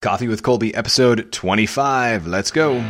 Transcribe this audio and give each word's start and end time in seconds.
Coffee 0.00 0.28
with 0.28 0.44
Colby, 0.44 0.72
episode 0.76 1.32
25. 1.32 2.28
Let's 2.28 2.52
go. 2.52 2.84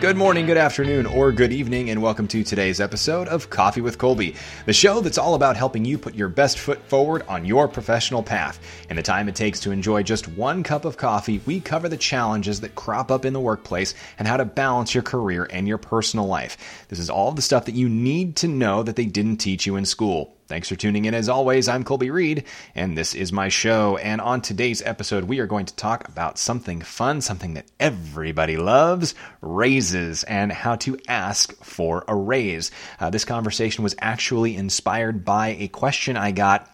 Good 0.00 0.16
morning, 0.16 0.44
good 0.46 0.56
afternoon, 0.56 1.06
or 1.06 1.30
good 1.30 1.52
evening, 1.52 1.90
and 1.90 2.02
welcome 2.02 2.26
to 2.26 2.42
today's 2.42 2.80
episode 2.80 3.28
of 3.28 3.48
Coffee 3.48 3.80
with 3.80 3.96
Colby, 3.96 4.34
the 4.66 4.72
show 4.72 5.00
that's 5.00 5.18
all 5.18 5.36
about 5.36 5.56
helping 5.56 5.84
you 5.84 5.96
put 5.96 6.16
your 6.16 6.28
best 6.28 6.58
foot 6.58 6.82
forward 6.88 7.22
on 7.28 7.44
your 7.44 7.68
professional 7.68 8.24
path. 8.24 8.58
In 8.90 8.96
the 8.96 9.02
time 9.04 9.28
it 9.28 9.36
takes 9.36 9.60
to 9.60 9.70
enjoy 9.70 10.02
just 10.02 10.26
one 10.26 10.64
cup 10.64 10.84
of 10.84 10.96
coffee, 10.96 11.40
we 11.46 11.60
cover 11.60 11.88
the 11.88 11.96
challenges 11.96 12.58
that 12.58 12.74
crop 12.74 13.12
up 13.12 13.24
in 13.24 13.32
the 13.32 13.38
workplace 13.38 13.94
and 14.18 14.26
how 14.26 14.36
to 14.36 14.44
balance 14.44 14.92
your 14.92 15.04
career 15.04 15.46
and 15.52 15.68
your 15.68 15.78
personal 15.78 16.26
life. 16.26 16.86
This 16.88 16.98
is 16.98 17.08
all 17.08 17.30
the 17.30 17.40
stuff 17.40 17.66
that 17.66 17.76
you 17.76 17.88
need 17.88 18.34
to 18.36 18.48
know 18.48 18.82
that 18.82 18.96
they 18.96 19.06
didn't 19.06 19.36
teach 19.36 19.64
you 19.64 19.76
in 19.76 19.84
school. 19.84 20.39
Thanks 20.50 20.68
for 20.68 20.74
tuning 20.74 21.04
in. 21.04 21.14
As 21.14 21.28
always, 21.28 21.68
I'm 21.68 21.84
Colby 21.84 22.10
Reade, 22.10 22.42
and 22.74 22.98
this 22.98 23.14
is 23.14 23.30
my 23.30 23.48
show. 23.48 23.98
And 23.98 24.20
on 24.20 24.40
today's 24.40 24.82
episode, 24.82 25.22
we 25.22 25.38
are 25.38 25.46
going 25.46 25.66
to 25.66 25.76
talk 25.76 26.08
about 26.08 26.38
something 26.38 26.80
fun, 26.80 27.20
something 27.20 27.54
that 27.54 27.70
everybody 27.78 28.56
loves 28.56 29.14
raises, 29.42 30.24
and 30.24 30.50
how 30.50 30.74
to 30.74 30.98
ask 31.06 31.54
for 31.62 32.04
a 32.08 32.16
raise. 32.16 32.72
Uh, 32.98 33.10
this 33.10 33.24
conversation 33.24 33.84
was 33.84 33.94
actually 34.00 34.56
inspired 34.56 35.24
by 35.24 35.50
a 35.50 35.68
question 35.68 36.16
I 36.16 36.32
got 36.32 36.68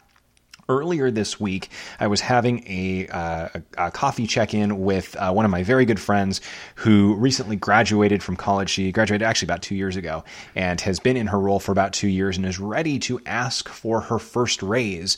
earlier 0.68 1.10
this 1.10 1.40
week, 1.40 1.70
I 2.00 2.06
was 2.06 2.20
having 2.20 2.64
a, 2.66 3.06
uh, 3.08 3.48
a, 3.78 3.90
coffee 3.90 4.26
check 4.26 4.54
in 4.54 4.80
with 4.80 5.16
uh, 5.16 5.32
one 5.32 5.44
of 5.44 5.50
my 5.50 5.62
very 5.62 5.84
good 5.84 6.00
friends 6.00 6.40
who 6.76 7.14
recently 7.14 7.56
graduated 7.56 8.22
from 8.22 8.36
college. 8.36 8.70
She 8.70 8.92
graduated 8.92 9.26
actually 9.26 9.46
about 9.46 9.62
two 9.62 9.74
years 9.74 9.96
ago 9.96 10.24
and 10.54 10.80
has 10.80 11.00
been 11.00 11.16
in 11.16 11.28
her 11.28 11.38
role 11.38 11.60
for 11.60 11.72
about 11.72 11.92
two 11.92 12.08
years 12.08 12.36
and 12.36 12.46
is 12.46 12.58
ready 12.58 12.98
to 13.00 13.20
ask 13.26 13.68
for 13.68 14.00
her 14.02 14.18
first 14.18 14.62
raise 14.62 15.16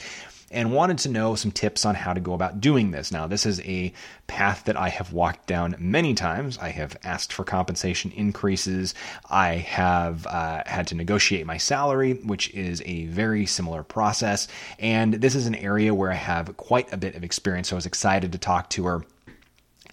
and 0.50 0.72
wanted 0.72 0.98
to 0.98 1.08
know 1.08 1.34
some 1.34 1.50
tips 1.50 1.84
on 1.84 1.94
how 1.94 2.12
to 2.12 2.20
go 2.20 2.34
about 2.34 2.60
doing 2.60 2.90
this. 2.90 3.12
Now, 3.12 3.26
this 3.26 3.46
is 3.46 3.60
a 3.60 3.92
path 4.26 4.64
that 4.64 4.76
I 4.76 4.88
have 4.88 5.12
walked 5.12 5.46
down 5.46 5.76
many 5.78 6.14
times. 6.14 6.58
I 6.58 6.70
have 6.70 6.96
asked 7.04 7.32
for 7.32 7.44
compensation 7.44 8.12
increases. 8.12 8.94
I 9.28 9.54
have 9.54 10.26
uh, 10.26 10.62
had 10.66 10.86
to 10.88 10.94
negotiate 10.94 11.46
my 11.46 11.56
salary, 11.56 12.14
which 12.14 12.52
is 12.54 12.82
a 12.84 13.06
very 13.06 13.46
similar 13.46 13.82
process. 13.82 14.48
And 14.78 15.14
this 15.14 15.34
is 15.34 15.46
an 15.46 15.54
area 15.54 15.94
where 15.94 16.10
I 16.10 16.16
have 16.16 16.56
quite 16.56 16.92
a 16.92 16.96
bit 16.96 17.14
of 17.14 17.24
experience. 17.24 17.68
So 17.68 17.76
I 17.76 17.78
was 17.78 17.86
excited 17.86 18.32
to 18.32 18.38
talk 18.38 18.70
to 18.70 18.84
her 18.86 19.04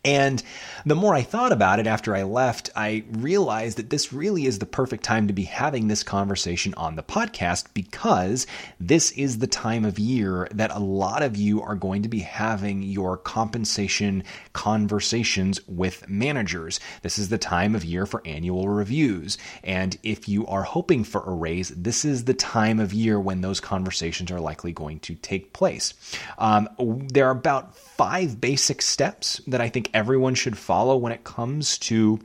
and 0.05 0.41
the 0.85 0.95
more 0.95 1.15
I 1.15 1.23
thought 1.23 1.51
about 1.51 1.79
it 1.79 1.87
after 1.87 2.15
I 2.15 2.21
left, 2.21 2.69
I 2.75 3.05
realized 3.09 3.77
that 3.77 3.89
this 3.89 4.13
really 4.13 4.45
is 4.45 4.59
the 4.59 4.67
perfect 4.67 5.03
time 5.03 5.27
to 5.27 5.33
be 5.33 5.43
having 5.43 5.87
this 5.87 6.03
conversation 6.03 6.75
on 6.75 6.95
the 6.95 7.01
podcast 7.01 7.65
because 7.73 8.45
this 8.79 9.09
is 9.13 9.39
the 9.39 9.47
time 9.47 9.83
of 9.83 9.97
year 9.97 10.47
that 10.51 10.69
a 10.69 10.79
lot 10.79 11.23
of 11.23 11.35
you 11.35 11.63
are 11.63 11.73
going 11.73 12.03
to 12.03 12.09
be 12.09 12.19
having 12.19 12.83
your 12.83 13.17
compensation 13.17 14.23
conversations 14.53 15.59
with 15.67 16.07
managers. 16.07 16.79
This 17.01 17.17
is 17.17 17.29
the 17.29 17.39
time 17.39 17.73
of 17.73 17.83
year 17.83 18.05
for 18.05 18.21
annual 18.25 18.69
reviews. 18.69 19.39
And 19.63 19.97
if 20.03 20.29
you 20.29 20.45
are 20.45 20.63
hoping 20.63 21.03
for 21.03 21.23
a 21.23 21.33
raise, 21.33 21.69
this 21.69 22.05
is 22.05 22.25
the 22.25 22.35
time 22.35 22.79
of 22.79 22.93
year 22.93 23.19
when 23.19 23.41
those 23.41 23.59
conversations 23.59 24.29
are 24.29 24.39
likely 24.39 24.71
going 24.71 24.99
to 24.99 25.15
take 25.15 25.51
place. 25.51 25.95
Um, 26.37 26.69
there 26.77 27.27
are 27.27 27.31
about 27.31 27.75
five 27.75 28.39
basic 28.39 28.83
steps 28.83 29.41
that 29.47 29.61
I 29.61 29.69
think 29.69 29.89
everyone 29.95 30.35
should 30.35 30.57
follow 30.57 30.97
when 30.97 31.13
it 31.13 31.23
comes 31.23 31.77
to 31.79 32.19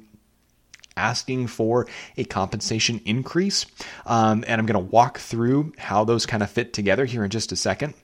asking 0.96 1.46
for 1.46 1.86
a 2.16 2.24
compensation 2.24 3.00
increase. 3.06 3.64
Um, 4.04 4.44
and 4.46 4.60
I'm 4.60 4.66
going 4.66 4.84
to 4.84 4.90
walk 4.92 5.18
through 5.18 5.72
how 5.78 6.04
those 6.04 6.26
kind 6.26 6.42
of 6.42 6.50
fit 6.50 6.72
together 6.72 7.06
here 7.06 7.24
in 7.24 7.30
just 7.30 7.52
a 7.52 7.56
second. 7.56 7.94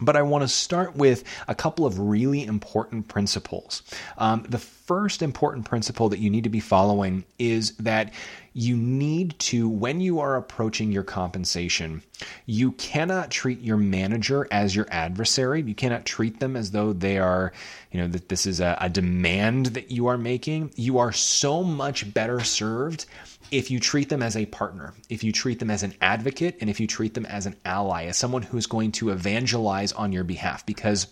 But 0.00 0.16
I 0.16 0.22
want 0.22 0.42
to 0.42 0.48
start 0.48 0.96
with 0.96 1.24
a 1.48 1.54
couple 1.54 1.86
of 1.86 1.98
really 1.98 2.44
important 2.44 3.08
principles. 3.08 3.82
Um, 4.18 4.44
the 4.48 4.58
first 4.58 5.22
important 5.22 5.64
principle 5.64 6.08
that 6.10 6.18
you 6.18 6.30
need 6.30 6.44
to 6.44 6.50
be 6.50 6.60
following 6.60 7.24
is 7.38 7.72
that 7.78 8.12
you 8.52 8.76
need 8.76 9.38
to, 9.38 9.68
when 9.68 10.00
you 10.00 10.20
are 10.20 10.36
approaching 10.36 10.90
your 10.90 11.02
compensation, 11.02 12.02
you 12.46 12.72
cannot 12.72 13.30
treat 13.30 13.60
your 13.60 13.76
manager 13.76 14.46
as 14.50 14.74
your 14.74 14.86
adversary. 14.90 15.60
You 15.60 15.74
cannot 15.74 16.06
treat 16.06 16.40
them 16.40 16.56
as 16.56 16.70
though 16.70 16.92
they 16.92 17.18
are, 17.18 17.52
you 17.92 18.00
know, 18.00 18.08
that 18.08 18.30
this 18.30 18.46
is 18.46 18.60
a, 18.60 18.78
a 18.80 18.88
demand 18.88 19.66
that 19.66 19.90
you 19.90 20.06
are 20.06 20.16
making. 20.16 20.72
You 20.76 20.98
are 20.98 21.12
so 21.12 21.62
much 21.62 22.14
better 22.14 22.40
served 22.40 23.04
if 23.50 23.70
you 23.70 23.80
treat 23.80 24.08
them 24.08 24.22
as 24.22 24.36
a 24.36 24.46
partner, 24.46 24.94
if 25.08 25.24
you 25.24 25.32
treat 25.32 25.58
them 25.58 25.70
as 25.70 25.82
an 25.82 25.94
advocate, 26.00 26.56
and 26.60 26.70
if 26.70 26.80
you 26.80 26.86
treat 26.86 27.14
them 27.14 27.26
as 27.26 27.46
an 27.46 27.56
ally, 27.64 28.04
as 28.04 28.16
someone 28.16 28.42
who's 28.42 28.66
going 28.66 28.92
to 28.92 29.10
evangelize 29.10 29.92
on 29.92 30.12
your 30.12 30.24
behalf, 30.24 30.64
because 30.66 31.06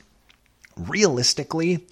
realistically, 0.77 1.87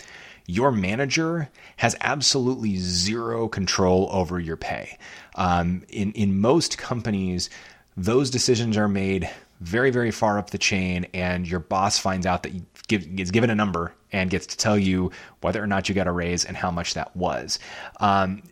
your 0.46 0.72
manager 0.72 1.48
has 1.76 1.96
absolutely 2.00 2.76
zero 2.76 3.48
control 3.48 4.08
over 4.12 4.40
your 4.40 4.56
pay. 4.56 4.98
Um, 5.36 5.84
in 5.88 6.12
in 6.12 6.40
most 6.40 6.78
companies, 6.78 7.48
those 7.96 8.30
decisions 8.30 8.76
are 8.76 8.88
made 8.88 9.30
very 9.60 9.90
very 9.90 10.10
far 10.10 10.38
up 10.38 10.50
the 10.50 10.58
chain, 10.58 11.06
and 11.14 11.48
your 11.48 11.60
boss 11.60 11.98
finds 11.98 12.26
out 12.26 12.42
that 12.42 12.52
you 12.52 12.62
give, 12.88 13.06
is 13.18 13.30
given 13.30 13.50
a 13.50 13.54
number 13.54 13.94
and 14.10 14.30
gets 14.30 14.46
to 14.48 14.56
tell 14.56 14.78
you 14.78 15.10
whether 15.40 15.62
or 15.62 15.66
not 15.66 15.88
you 15.88 15.94
got 15.94 16.06
a 16.06 16.12
raise 16.12 16.44
and 16.44 16.56
how 16.56 16.70
much 16.70 16.94
that 16.94 17.16
was. 17.16 17.58
Um, 18.00 18.42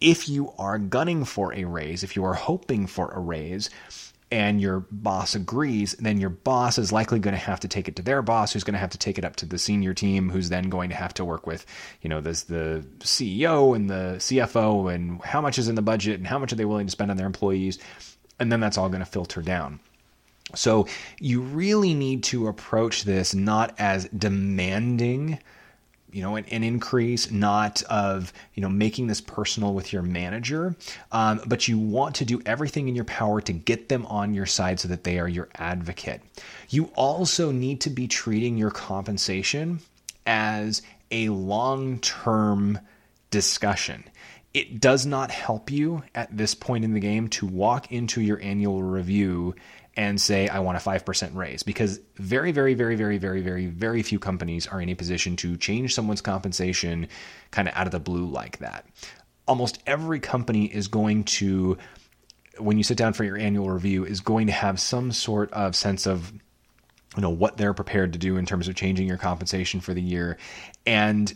if 0.00 0.28
you 0.28 0.52
are 0.58 0.78
gunning 0.78 1.24
for 1.24 1.52
a 1.54 1.64
raise, 1.64 2.02
if 2.02 2.16
you 2.16 2.24
are 2.24 2.34
hoping 2.34 2.86
for 2.86 3.10
a 3.10 3.20
raise, 3.20 3.70
and 4.32 4.60
your 4.60 4.86
boss 4.92 5.34
agrees, 5.34 5.94
then 5.94 6.20
your 6.20 6.30
boss 6.30 6.78
is 6.78 6.92
likely 6.92 7.18
going 7.18 7.34
to 7.34 7.40
have 7.40 7.60
to 7.60 7.68
take 7.68 7.88
it 7.88 7.96
to 7.96 8.02
their 8.02 8.22
boss, 8.22 8.52
who's 8.52 8.62
going 8.62 8.74
to 8.74 8.78
have 8.80 8.90
to 8.90 8.98
take 8.98 9.18
it 9.18 9.24
up 9.24 9.36
to 9.36 9.46
the 9.46 9.58
senior 9.58 9.92
team, 9.92 10.30
who's 10.30 10.48
then 10.48 10.68
going 10.68 10.90
to 10.90 10.94
have 10.94 11.12
to 11.14 11.24
work 11.24 11.46
with, 11.46 11.66
you 12.00 12.08
know, 12.08 12.20
this, 12.20 12.44
the 12.44 12.84
CEO 13.00 13.74
and 13.74 13.90
the 13.90 14.16
CFO, 14.18 14.92
and 14.94 15.20
how 15.22 15.40
much 15.40 15.58
is 15.58 15.68
in 15.68 15.74
the 15.74 15.82
budget, 15.82 16.18
and 16.18 16.26
how 16.26 16.38
much 16.38 16.52
are 16.52 16.56
they 16.56 16.64
willing 16.64 16.86
to 16.86 16.92
spend 16.92 17.10
on 17.10 17.16
their 17.16 17.26
employees, 17.26 17.78
and 18.38 18.52
then 18.52 18.60
that's 18.60 18.78
all 18.78 18.88
going 18.88 19.00
to 19.00 19.06
filter 19.06 19.42
down. 19.42 19.80
So 20.54 20.86
you 21.18 21.40
really 21.40 21.94
need 21.94 22.22
to 22.24 22.46
approach 22.46 23.04
this 23.04 23.34
not 23.34 23.74
as 23.78 24.08
demanding 24.08 25.40
you 26.12 26.22
know, 26.22 26.36
an, 26.36 26.44
an, 26.46 26.64
increase, 26.64 27.30
not 27.30 27.82
of, 27.84 28.32
you 28.54 28.62
know, 28.62 28.68
making 28.68 29.06
this 29.06 29.20
personal 29.20 29.74
with 29.74 29.92
your 29.92 30.02
manager, 30.02 30.74
um, 31.12 31.40
but 31.46 31.68
you 31.68 31.78
want 31.78 32.16
to 32.16 32.24
do 32.24 32.40
everything 32.46 32.88
in 32.88 32.94
your 32.94 33.04
power 33.04 33.40
to 33.40 33.52
get 33.52 33.88
them 33.88 34.06
on 34.06 34.34
your 34.34 34.46
side 34.46 34.80
so 34.80 34.88
that 34.88 35.04
they 35.04 35.18
are 35.18 35.28
your 35.28 35.48
advocate. 35.56 36.20
You 36.68 36.90
also 36.94 37.50
need 37.50 37.80
to 37.82 37.90
be 37.90 38.08
treating 38.08 38.56
your 38.56 38.70
compensation 38.70 39.80
as 40.26 40.82
a 41.10 41.28
long 41.28 41.98
term 42.00 42.78
discussion. 43.30 44.04
It 44.52 44.80
does 44.80 45.06
not 45.06 45.30
help 45.30 45.70
you 45.70 46.02
at 46.14 46.36
this 46.36 46.54
point 46.54 46.84
in 46.84 46.92
the 46.92 47.00
game 47.00 47.28
to 47.28 47.46
walk 47.46 47.92
into 47.92 48.20
your 48.20 48.40
annual 48.40 48.82
review 48.82 49.54
and 49.96 50.20
say, 50.20 50.48
I 50.48 50.60
want 50.60 50.78
a 50.78 50.80
5% 50.80 51.34
raise. 51.34 51.62
Because 51.62 52.00
very, 52.16 52.52
very, 52.52 52.74
very, 52.74 52.96
very, 52.96 53.18
very, 53.18 53.40
very, 53.40 53.66
very 53.66 54.02
few 54.02 54.18
companies 54.18 54.66
are 54.66 54.80
in 54.80 54.88
a 54.88 54.94
position 54.94 55.36
to 55.36 55.56
change 55.56 55.94
someone's 55.94 56.20
compensation 56.20 57.08
kind 57.50 57.68
of 57.68 57.74
out 57.76 57.86
of 57.86 57.92
the 57.92 58.00
blue 58.00 58.26
like 58.26 58.58
that. 58.58 58.86
Almost 59.46 59.82
every 59.86 60.20
company 60.20 60.66
is 60.66 60.88
going 60.88 61.24
to, 61.24 61.76
when 62.58 62.76
you 62.76 62.84
sit 62.84 62.96
down 62.96 63.12
for 63.12 63.24
your 63.24 63.36
annual 63.36 63.70
review, 63.70 64.04
is 64.04 64.20
going 64.20 64.46
to 64.46 64.52
have 64.52 64.80
some 64.80 65.12
sort 65.12 65.52
of 65.52 65.76
sense 65.76 66.06
of 66.06 66.32
you 67.16 67.22
know 67.22 67.30
what 67.30 67.56
they're 67.56 67.74
prepared 67.74 68.12
to 68.12 68.18
do 68.18 68.36
in 68.36 68.46
terms 68.46 68.68
of 68.68 68.76
changing 68.76 69.08
your 69.08 69.16
compensation 69.16 69.80
for 69.80 69.92
the 69.92 70.00
year 70.00 70.38
and 70.86 71.34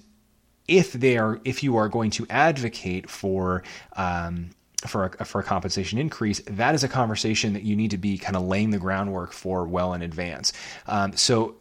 if 0.69 0.93
they 0.93 1.19
are 1.19 1.41
if 1.45 1.63
you 1.63 1.77
are 1.77 1.89
going 1.89 2.11
to 2.13 2.27
advocate 2.31 3.09
for 3.11 3.63
um, 3.97 4.51
for 4.87 5.07
a, 5.19 5.25
for 5.25 5.41
a 5.41 5.45
compensation 5.45 5.99
increase, 5.99 6.41
that 6.47 6.75
is 6.75 6.85
a 6.85 6.89
conversation 6.89 7.55
that 7.55 7.63
you 7.63 7.75
need 7.75 7.91
to 7.91 7.99
be 7.99 8.19
kind 8.19 8.37
of 8.37 8.43
laying 8.43 8.71
the 8.71 8.79
groundwork 8.79 9.33
for 9.33 9.67
well 9.67 9.95
in 9.95 10.03
advance. 10.03 10.53
Um, 10.87 11.17
so 11.17 11.57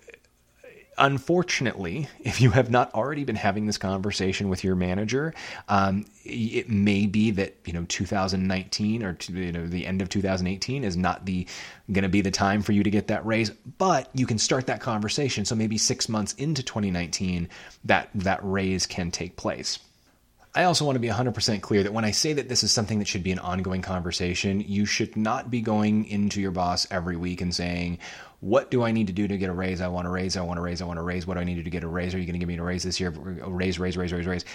unfortunately, 0.98 2.08
if 2.20 2.42
you 2.42 2.52
have 2.52 2.70
not 2.70 2.94
already 2.94 3.24
been 3.24 3.36
having 3.36 3.66
this 3.66 3.78
conversation 3.78 4.50
with 4.50 4.64
your 4.64 4.76
manager, 4.76 5.34
um, 5.68 6.06
it 6.24 6.70
may 6.70 7.06
be 7.06 7.32
that 7.32 7.56
you 7.66 7.74
know 7.74 7.86
2019 7.88 9.04
or 9.04 9.18
you 9.28 9.52
know 9.52 9.68
the 9.68 9.86
end 9.86 10.02
of 10.02 10.10
2018 10.10 10.84
is 10.84 10.98
not 10.98 11.26
the 11.26 11.48
going 11.92 12.04
to 12.04 12.10
be 12.10 12.22
the 12.22 12.32
time 12.32 12.62
for 12.62 12.72
you 12.72 12.84
to 12.84 12.90
get 12.90 13.08
that 13.08 13.26
raise. 13.26 13.50
But 13.50 14.10
you 14.14 14.26
can 14.26 14.38
start 14.38 14.68
that 14.68 14.82
conversation. 14.82 15.46
So 15.46 15.56
maybe 15.56 15.78
six 15.78 16.08
months 16.08 16.34
into 16.34 16.64
2019, 16.64 17.50
that 17.86 18.10
that 18.16 18.40
raise 18.44 18.86
can 18.86 19.12
take 19.12 19.36
place. 19.36 19.80
I 20.56 20.66
also 20.66 20.86
want 20.86 20.98
to 20.98 21.00
be 21.00 21.08
100% 21.08 21.62
clear 21.62 21.82
that 21.82 21.94
when 21.94 22.06
I 22.06 22.12
say 22.12 22.34
that 22.34 22.48
this 22.48 22.64
is 22.64 22.72
something 22.72 23.00
that 23.00 23.08
should 23.08 23.24
be 23.24 23.32
an 23.32 23.40
ongoing 23.40 23.82
conversation, 23.82 24.62
you 24.62 24.86
should 24.86 25.18
not 25.18 25.50
be 25.50 25.62
going 25.62 26.06
into 26.06 26.40
your 26.40 26.52
boss 26.52 26.86
every 26.92 27.16
week 27.16 27.42
and 27.42 27.54
saying, 27.54 27.98
What 28.44 28.70
do 28.70 28.84
I 28.84 28.92
need 28.92 29.08
to 29.08 29.14
do 29.14 29.28
to 29.28 29.38
get 29.38 29.50
a 29.50 29.54
raise? 29.54 29.80
I 29.80 29.88
want 29.88 30.08
a 30.08 30.10
raise. 30.10 30.36
I 30.36 30.42
want 30.42 30.60
a 30.60 30.62
raise. 30.62 30.82
I 30.82 30.86
want 30.86 31.00
a 31.00 31.02
raise. 31.02 31.26
What 31.26 31.36
do 31.36 31.40
I 31.40 31.44
need 31.44 31.56
to 31.56 31.62
do 31.62 31.64
to 31.64 31.70
get 31.70 31.84
a 31.84 31.88
raise? 31.88 32.14
Are 32.14 32.20
you 32.20 32.26
going 32.26 32.34
to 32.34 32.40
give 32.40 32.50
me 32.50 32.58
a 32.58 32.64
raise 32.64 32.84
this 32.84 33.00
year? 33.00 33.10
Raise, 33.12 33.80
raise, 33.80 33.98
raise, 33.98 34.12
raise, 34.12 34.26
raise. 34.26 34.46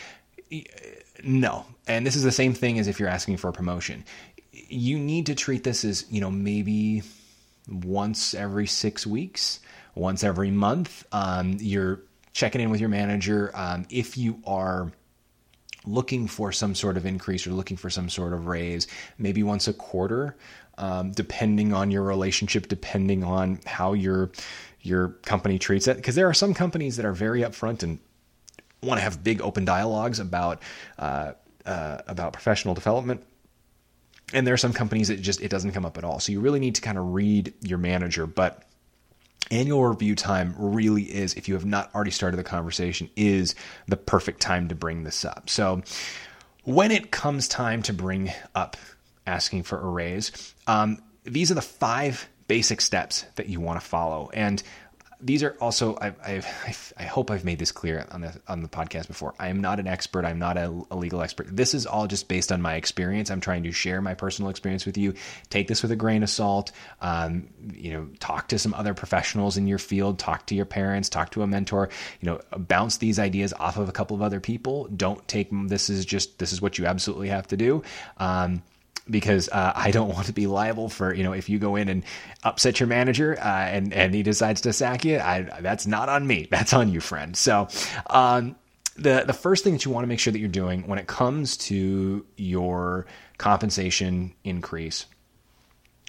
No. 1.25 1.65
And 1.87 2.07
this 2.07 2.15
is 2.15 2.23
the 2.23 2.33
same 2.33 2.53
thing 2.53 2.79
as 2.79 2.87
if 2.87 3.01
you're 3.01 3.09
asking 3.09 3.39
for 3.39 3.49
a 3.49 3.53
promotion. 3.53 4.05
You 4.53 4.99
need 4.99 5.27
to 5.27 5.35
treat 5.35 5.65
this 5.65 5.85
as, 5.85 6.05
you 6.11 6.21
know, 6.21 6.31
maybe 6.31 7.03
once 7.67 8.35
every 8.35 8.67
six 8.67 9.07
weeks 9.07 9.61
once 9.99 10.25
every 10.25 10.51
month. 10.51 11.05
Um, 11.13 11.57
you're 11.61 12.03
checking 12.33 12.61
in 12.61 12.71
with 12.71 12.81
your 12.81 12.89
manager. 12.89 13.51
Um, 13.55 13.87
if 13.91 14.17
you 14.17 14.41
are 14.47 14.93
looking 15.85 16.27
for 16.27 16.53
some 16.53 16.75
sort 16.75 16.97
of 16.97 17.07
increase 17.07 17.47
or 17.47 17.51
looking 17.51 17.77
for 17.77 17.91
some 17.91 18.09
sort 18.09 18.33
of 18.33 18.47
raise, 18.47 18.87
maybe 19.19 19.43
once 19.43 19.69
a 19.69 19.73
quarter, 19.73 20.37
um, 20.79 21.13
depending 21.13 21.75
on 21.75 21.91
your 21.91 22.03
relationship, 22.03 22.69
depending 22.69 23.25
on 23.25 23.61
how 23.67 23.93
your 23.93 24.31
your 24.81 25.09
company 25.09 25.59
treats 25.59 25.89
it. 25.89 25.97
Because 25.97 26.15
there 26.15 26.29
are 26.29 26.35
some 26.35 26.55
companies 26.55 26.97
that 26.97 27.05
are 27.05 27.13
very 27.13 27.43
upfront 27.43 27.83
and 27.83 27.99
want 28.83 28.99
to 28.99 29.03
have 29.03 29.23
big 29.23 29.43
open 29.43 29.65
dialogues 29.65 30.21
about 30.21 30.63
uh, 30.99 31.33
uh, 31.67 31.99
about 32.07 32.33
professional 32.33 32.75
development. 32.75 33.25
And 34.33 34.47
there 34.47 34.55
are 34.55 34.59
some 34.59 34.73
companies 34.73 35.09
that 35.09 35.21
just 35.21 35.43
it 35.43 35.49
doesn't 35.49 35.73
come 35.73 35.85
up 35.85 35.99
at 35.99 36.05
all. 36.05 36.21
So 36.21 36.33
you 36.33 36.41
really 36.41 36.61
need 36.61 36.77
to 36.77 36.81
kind 36.81 36.97
of 36.97 37.13
read 37.13 37.53
your 37.61 37.79
manager, 37.79 38.27
but 38.27 38.63
annual 39.51 39.85
review 39.85 40.15
time 40.15 40.55
really 40.59 41.03
is 41.03 41.35
if 41.35 41.49
you 41.49 41.55
have 41.55 41.65
not 41.65 41.95
already 41.95 42.11
started 42.11 42.37
the 42.37 42.45
conversation 42.45 43.09
is 43.17 43.55
the 43.87 43.97
perfect 43.97 44.41
time 44.41 44.69
to 44.69 44.75
bring 44.75 45.05
this 45.05 45.25
up 45.25 45.49
so 45.49 45.81
when 46.65 46.91
it 46.91 47.11
comes 47.11 47.49
time 47.49 47.83
to 47.83 47.95
bring 47.95 48.31
up 48.55 48.77
asking 49.29 49.63
for 49.63 49.79
a 49.79 49.87
raise 49.89 50.55
um, 50.67 50.99
these 51.25 51.51
are 51.51 51.55
the 51.55 51.63
five 51.63 52.29
basic 52.49 52.81
steps 52.81 53.25
that 53.37 53.49
you 53.49 53.61
want 53.61 53.81
to 53.81 53.87
follow 53.87 54.31
and 54.33 54.63
these 55.21 55.43
are 55.43 55.57
also 55.61 55.97
I, 55.97 56.15
I, 56.25 56.43
I 56.97 57.03
hope 57.05 57.31
I've 57.31 57.45
made 57.45 57.59
this 57.59 57.73
clear 57.73 58.07
on 58.11 58.21
the 58.21 58.41
on 58.47 58.63
the 58.63 58.69
podcast 58.69 59.09
before. 59.09 59.35
I 59.39 59.49
am 59.49 59.61
not 59.61 59.81
an 59.81 59.89
expert. 59.89 60.25
I'm 60.25 60.39
not 60.39 60.57
a, 60.57 60.67
a, 60.91 60.97
legal 60.97 61.23
expert. 61.23 61.49
This 61.51 61.75
is 61.75 61.87
all 61.87 62.07
just 62.07 62.29
based 62.29 62.53
on 62.53 62.63
my 62.63 62.77
experience. 62.77 63.31
I'm 63.31 63.41
trying 63.41 63.65
to 63.65 63.73
share 63.73 64.01
my 64.01 64.15
personal 64.15 64.51
experience 64.51 64.87
with 64.87 64.97
you. 64.97 65.15
Take 65.51 65.67
this 65.67 65.83
with 65.83 65.91
a 65.91 65.97
grain 65.97 66.23
of 66.23 66.31
salt. 66.31 66.71
Um, 67.01 67.49
you 67.75 67.93
know, 67.93 68.09
talk 68.21 68.49
to 68.49 68.59
some 68.59 68.75
other 68.75 68.95
professionals 68.95 69.57
in 69.57 69.67
your 69.67 69.79
field. 69.79 70.21
Talk 70.21 70.47
to 70.47 70.55
your 70.55 70.67
parents. 70.67 71.09
Talk 71.09 71.31
to 71.33 71.43
a 71.43 71.47
mentor. 71.47 71.89
You 72.21 72.31
know, 72.31 72.41
bounce 72.57 72.99
these 72.99 73.19
ideas 73.19 73.53
off 73.55 73.77
of 73.77 73.89
a 73.89 73.93
couple 73.93 74.15
of 74.15 74.23
other 74.23 74.41
people. 74.41 74.89
Don't 74.97 75.27
take 75.27 75.49
this 75.51 75.91
is 75.91 76.05
just 76.05 76.39
this 76.39 76.53
is 76.53 76.63
what 76.63 76.79
you 76.79 76.87
absolutely 76.87 77.29
have 77.29 77.49
to 77.49 77.57
do. 77.57 77.83
Um, 78.19 78.63
because 79.11 79.49
uh, 79.49 79.73
I 79.75 79.91
don't 79.91 80.09
want 80.15 80.27
to 80.27 80.33
be 80.33 80.47
liable 80.47 80.89
for 80.89 81.15
you 81.15 81.25
know 81.25 81.33
if 81.33 81.49
you 81.49 81.59
go 81.59 81.77
in 81.77 81.89
and 81.89 82.05
upset 82.45 82.81
your 82.81 82.87
manager 82.87 83.39
uh, 83.39 83.45
and 83.45 83.93
and 83.93 84.15
he 84.15 84.23
decides 84.23 84.61
to 84.63 84.73
sack 84.73 85.05
you. 85.05 85.19
I, 85.19 85.43
that's 85.61 85.87
not 85.87 86.09
on 86.09 86.27
me. 86.27 86.49
That's 86.59 86.73
on 86.73 86.89
you, 86.91 87.01
friend. 87.01 87.37
So. 87.37 87.69
Um, 88.09 88.57
the, 88.97 89.23
the 89.25 89.33
first 89.33 89.63
thing 89.63 89.75
that 89.75 89.85
you 89.85 89.93
want 89.93 90.03
to 90.03 90.09
make 90.09 90.19
sure 90.19 90.33
that 90.33 90.41
you're 90.41 90.49
doing 90.49 90.87
when 90.89 90.99
it 90.99 91.07
comes 91.07 91.57
to 91.57 92.27
your 92.37 93.07
compensation 93.39 94.35
increase 94.43 95.07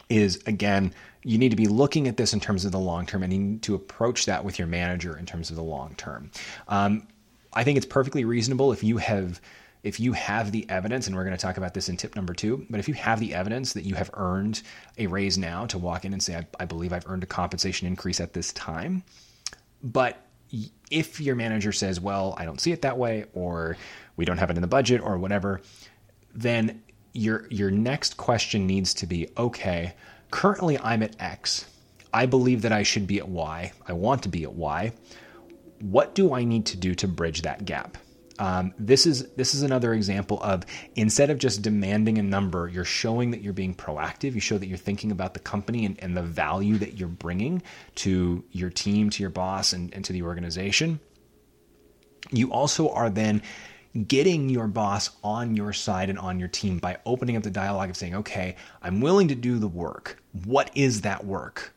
is 0.10 0.42
again 0.48 0.94
you 1.24 1.38
need 1.38 1.50
to 1.50 1.56
be 1.56 1.68
looking 1.68 2.08
at 2.08 2.18
this 2.18 2.34
in 2.34 2.40
terms 2.40 2.66
of 2.66 2.72
the 2.72 2.80
long 2.80 3.06
term 3.06 3.22
and 3.22 3.32
you 3.32 3.40
need 3.40 3.62
to 3.62 3.76
approach 3.76 4.26
that 4.26 4.44
with 4.44 4.58
your 4.58 4.68
manager 4.68 5.16
in 5.16 5.26
terms 5.26 5.50
of 5.52 5.56
the 5.56 5.64
long 5.64 5.94
term 5.96 6.32
um, 6.68 7.08
i 7.54 7.64
think 7.64 7.78
it's 7.78 7.86
perfectly 7.86 8.26
reasonable 8.26 8.72
if 8.72 8.84
you 8.84 8.98
have 8.98 9.40
if 9.84 10.00
you 10.00 10.14
have 10.14 10.52
the 10.52 10.70
evidence, 10.70 11.08
and 11.08 11.16
we're 11.16 11.24
going 11.24 11.36
to 11.36 11.42
talk 11.42 11.58
about 11.58 11.74
this 11.74 11.90
in 11.90 11.98
tip 11.98 12.16
number 12.16 12.34
two, 12.34 12.66
but 12.70 12.80
if 12.80 12.88
you 12.88 12.94
have 12.96 13.20
the 13.20 13.34
evidence 13.34 13.74
that 13.74 13.86
you 13.86 13.96
have 13.96 14.10
earned 14.14 14.62
a 14.98 15.08
raise 15.08 15.38
now 15.38 15.66
to 15.68 15.78
walk 15.78 16.06
in 16.06 16.14
and 16.14 16.22
say, 16.22 16.36
I, 16.36 16.48
I 16.60 16.66
believe 16.66 16.92
I've 16.92 17.08
earned 17.08 17.24
a 17.24 17.28
compensation 17.28 17.88
increase 17.88 18.20
at 18.20 18.34
this 18.34 18.52
time, 18.54 19.04
but 19.82 20.26
if 20.90 21.22
your 21.22 21.36
manager 21.36 21.72
says, 21.72 22.00
well, 22.00 22.34
I 22.38 22.46
don't 22.46 22.60
see 22.60 22.72
it 22.72 22.82
that 22.82 22.98
way, 22.98 23.26
or 23.34 23.78
we 24.18 24.26
don't 24.26 24.38
have 24.38 24.50
it 24.50 24.58
in 24.58 24.62
the 24.62 24.68
budget, 24.68 25.02
or 25.02 25.18
whatever, 25.18 25.62
then 26.34 26.82
your 27.14 27.48
your 27.50 27.72
next 27.72 28.18
question 28.18 28.68
needs 28.68 28.94
to 28.96 29.06
be, 29.06 29.30
okay, 29.38 29.94
currently 30.32 30.78
I'm 30.80 31.04
at 31.04 31.16
X. 31.20 31.66
I 32.12 32.26
believe 32.26 32.64
that 32.64 32.72
I 32.72 32.84
should 32.84 33.08
be 33.08 33.20
at 33.20 33.30
Y. 33.30 33.72
I 33.88 33.94
want 33.94 34.24
to 34.24 34.30
be 34.30 34.44
at 34.44 34.54
Y. 34.54 34.92
What 35.80 36.16
do 36.16 36.34
I 36.34 36.44
need 36.44 36.66
to 36.68 36.78
do 36.78 36.96
to 36.96 37.08
bridge 37.08 37.44
that 37.44 37.66
gap? 37.66 37.98
Um, 38.40 38.74
this 38.80 39.06
is 39.06 39.28
this 39.34 39.54
is 39.54 39.64
another 39.64 39.94
example 39.94 40.42
of 40.42 40.66
instead 40.96 41.30
of 41.30 41.38
just 41.38 41.62
demanding 41.62 42.18
a 42.18 42.24
number, 42.24 42.70
you're 42.70 42.86
showing 42.86 43.32
that 43.32 43.42
you're 43.42 43.54
being 43.54 43.76
proactive. 43.76 44.34
You 44.34 44.40
show 44.40 44.58
that 44.58 44.68
you're 44.68 44.78
thinking 44.78 45.12
about 45.12 45.34
the 45.34 45.42
company 45.42 45.86
and, 45.86 46.02
and 46.02 46.16
the 46.16 46.24
value 46.24 46.78
that 46.78 46.98
you're 46.98 47.10
bringing 47.10 47.62
to 47.96 48.44
your 48.52 48.70
team, 48.70 49.10
to 49.10 49.22
your 49.22 49.30
boss, 49.30 49.74
and, 49.74 49.94
and 49.94 50.06
to 50.06 50.14
the 50.14 50.24
organization. 50.24 51.02
You 52.32 52.52
also 52.52 52.90
are 52.92 53.10
then 53.10 53.42
getting 54.08 54.50
your 54.50 54.68
boss 54.68 55.10
on 55.24 55.56
your 55.56 55.74
side 55.74 56.10
and 56.10 56.20
on 56.20 56.40
your 56.40 56.48
team 56.48 56.78
by 56.78 56.98
opening 57.06 57.36
up 57.36 57.44
the 57.44 57.50
dialogue 57.50 57.90
of 57.90 57.98
saying, 57.98 58.16
okay, 58.16 58.56
I'm 58.82 59.02
willing 59.02 59.28
to 59.30 59.36
do 59.36 59.58
the 59.58 59.68
work. 59.68 60.22
What 60.46 60.72
is 60.76 61.02
that 61.02 61.26
work? 61.26 61.74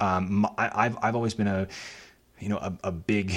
Um, 0.00 0.46
I, 0.58 0.84
have 0.84 0.98
I've 1.00 1.14
always 1.14 1.34
been 1.34 1.46
a 1.46 1.68
you 2.44 2.50
know 2.50 2.58
a, 2.58 2.78
a 2.84 2.92
big 2.92 3.34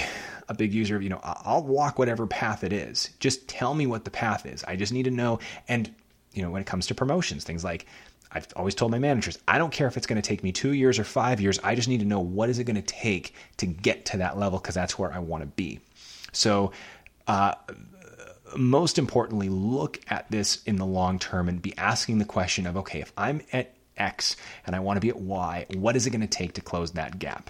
a 0.50 0.54
big 0.54 0.74
user 0.74 0.98
of 0.98 1.02
you 1.02 1.08
know 1.08 1.22
I'll 1.24 1.64
walk 1.64 1.98
whatever 1.98 2.28
path 2.28 2.66
it 2.66 2.74
is. 2.74 3.10
Just 3.22 3.48
tell 3.48 3.74
me 3.74 3.88
what 3.88 4.04
the 4.04 4.12
path 4.12 4.46
is. 4.46 4.66
I 4.66 4.76
just 4.76 4.92
need 4.92 5.04
to 5.04 5.12
know. 5.12 5.40
And 5.70 5.90
you 6.34 6.44
know 6.44 6.52
when 6.52 6.62
it 6.62 6.68
comes 6.68 6.88
to 6.88 6.96
promotions, 6.96 7.46
things 7.46 7.64
like 7.64 7.86
I've 8.34 8.48
always 8.58 8.76
told 8.76 8.92
my 8.92 9.00
managers, 9.00 9.40
I 9.48 9.58
don't 9.58 9.72
care 9.72 9.88
if 9.88 9.96
it's 9.96 10.06
going 10.06 10.22
to 10.22 10.28
take 10.28 10.44
me 10.44 10.52
two 10.52 10.74
years 10.74 11.00
or 11.00 11.06
five 11.06 11.40
years. 11.40 11.58
I 11.64 11.74
just 11.74 11.88
need 11.88 12.02
to 12.02 12.06
know 12.06 12.20
what 12.20 12.50
is 12.50 12.60
it 12.60 12.66
going 12.66 12.76
to 12.76 12.82
take 12.82 13.34
to 13.58 13.66
get 13.66 14.04
to 14.08 14.18
that 14.18 14.38
level 14.38 14.60
because 14.60 14.76
that's 14.76 15.00
where 15.00 15.12
I 15.12 15.20
want 15.20 15.42
to 15.42 15.48
be. 15.48 15.80
So. 16.34 16.72
Uh, 17.28 17.54
most 18.56 18.98
importantly, 18.98 19.50
look 19.50 20.00
at 20.08 20.32
this 20.32 20.64
in 20.64 20.78
the 20.78 20.86
long 20.86 21.20
term 21.20 21.50
and 21.50 21.62
be 21.62 21.78
asking 21.78 22.20
the 22.20 22.24
question 22.24 22.66
of 22.66 22.78
okay, 22.78 23.02
if 23.02 23.12
I'm 23.18 23.42
at 23.52 23.76
X 23.98 24.38
and 24.66 24.74
I 24.74 24.80
want 24.80 24.96
to 24.96 25.02
be 25.02 25.10
at 25.10 25.20
Y, 25.20 25.66
what 25.74 25.98
is 25.98 26.08
it 26.08 26.12
going 26.12 26.22
to 26.22 26.28
take 26.28 26.54
to 26.54 26.62
close 26.62 26.92
that 26.92 27.20
gap? 27.20 27.50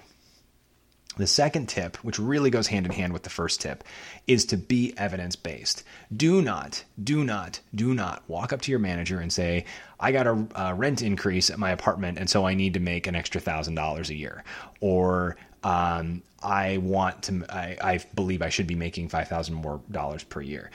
The 1.18 1.28
second 1.28 1.68
tip, 1.68 1.98
which 1.98 2.20
really 2.20 2.50
goes 2.50 2.68
hand 2.68 2.86
in 2.86 2.92
hand 2.92 3.12
with 3.12 3.24
the 3.24 3.30
first 3.30 3.62
tip, 3.62 3.84
is 4.28 4.46
to 4.46 4.58
be 4.58 4.94
evidence 4.98 5.36
based. 5.36 5.84
Do 6.16 6.42
not, 6.42 6.84
do 7.04 7.24
not, 7.24 7.60
do 7.74 7.94
not 7.94 8.24
walk 8.28 8.54
up 8.54 8.62
to 8.62 8.72
your 8.72 8.80
manager 8.80 9.20
and 9.20 9.34
say, 9.34 9.66
I 10.00 10.12
got 10.12 10.28
a, 10.28 10.48
a 10.56 10.76
rent 10.76 11.02
increase 11.02 11.50
at 11.50 11.60
my 11.60 11.72
apartment, 11.72 12.20
and 12.20 12.30
so 12.30 12.46
I 12.46 12.54
need 12.54 12.76
to 12.76 12.80
make 12.80 13.08
an 13.08 13.16
extra 13.16 13.42
thousand 13.42 13.76
dollars 13.76 14.10
a 14.10 14.16
year. 14.16 14.44
Or, 14.80 15.38
um, 15.64 16.22
I 16.42 16.78
want 16.78 17.24
to, 17.24 17.46
I, 17.50 17.78
I 17.82 18.00
believe 18.14 18.44
I 18.44 18.50
should 18.50 18.68
be 18.68 18.76
making 18.76 19.10
five 19.10 19.28
thousand 19.28 19.56
more 19.56 19.82
dollars 19.92 20.24
per 20.24 20.42
year 20.42 20.70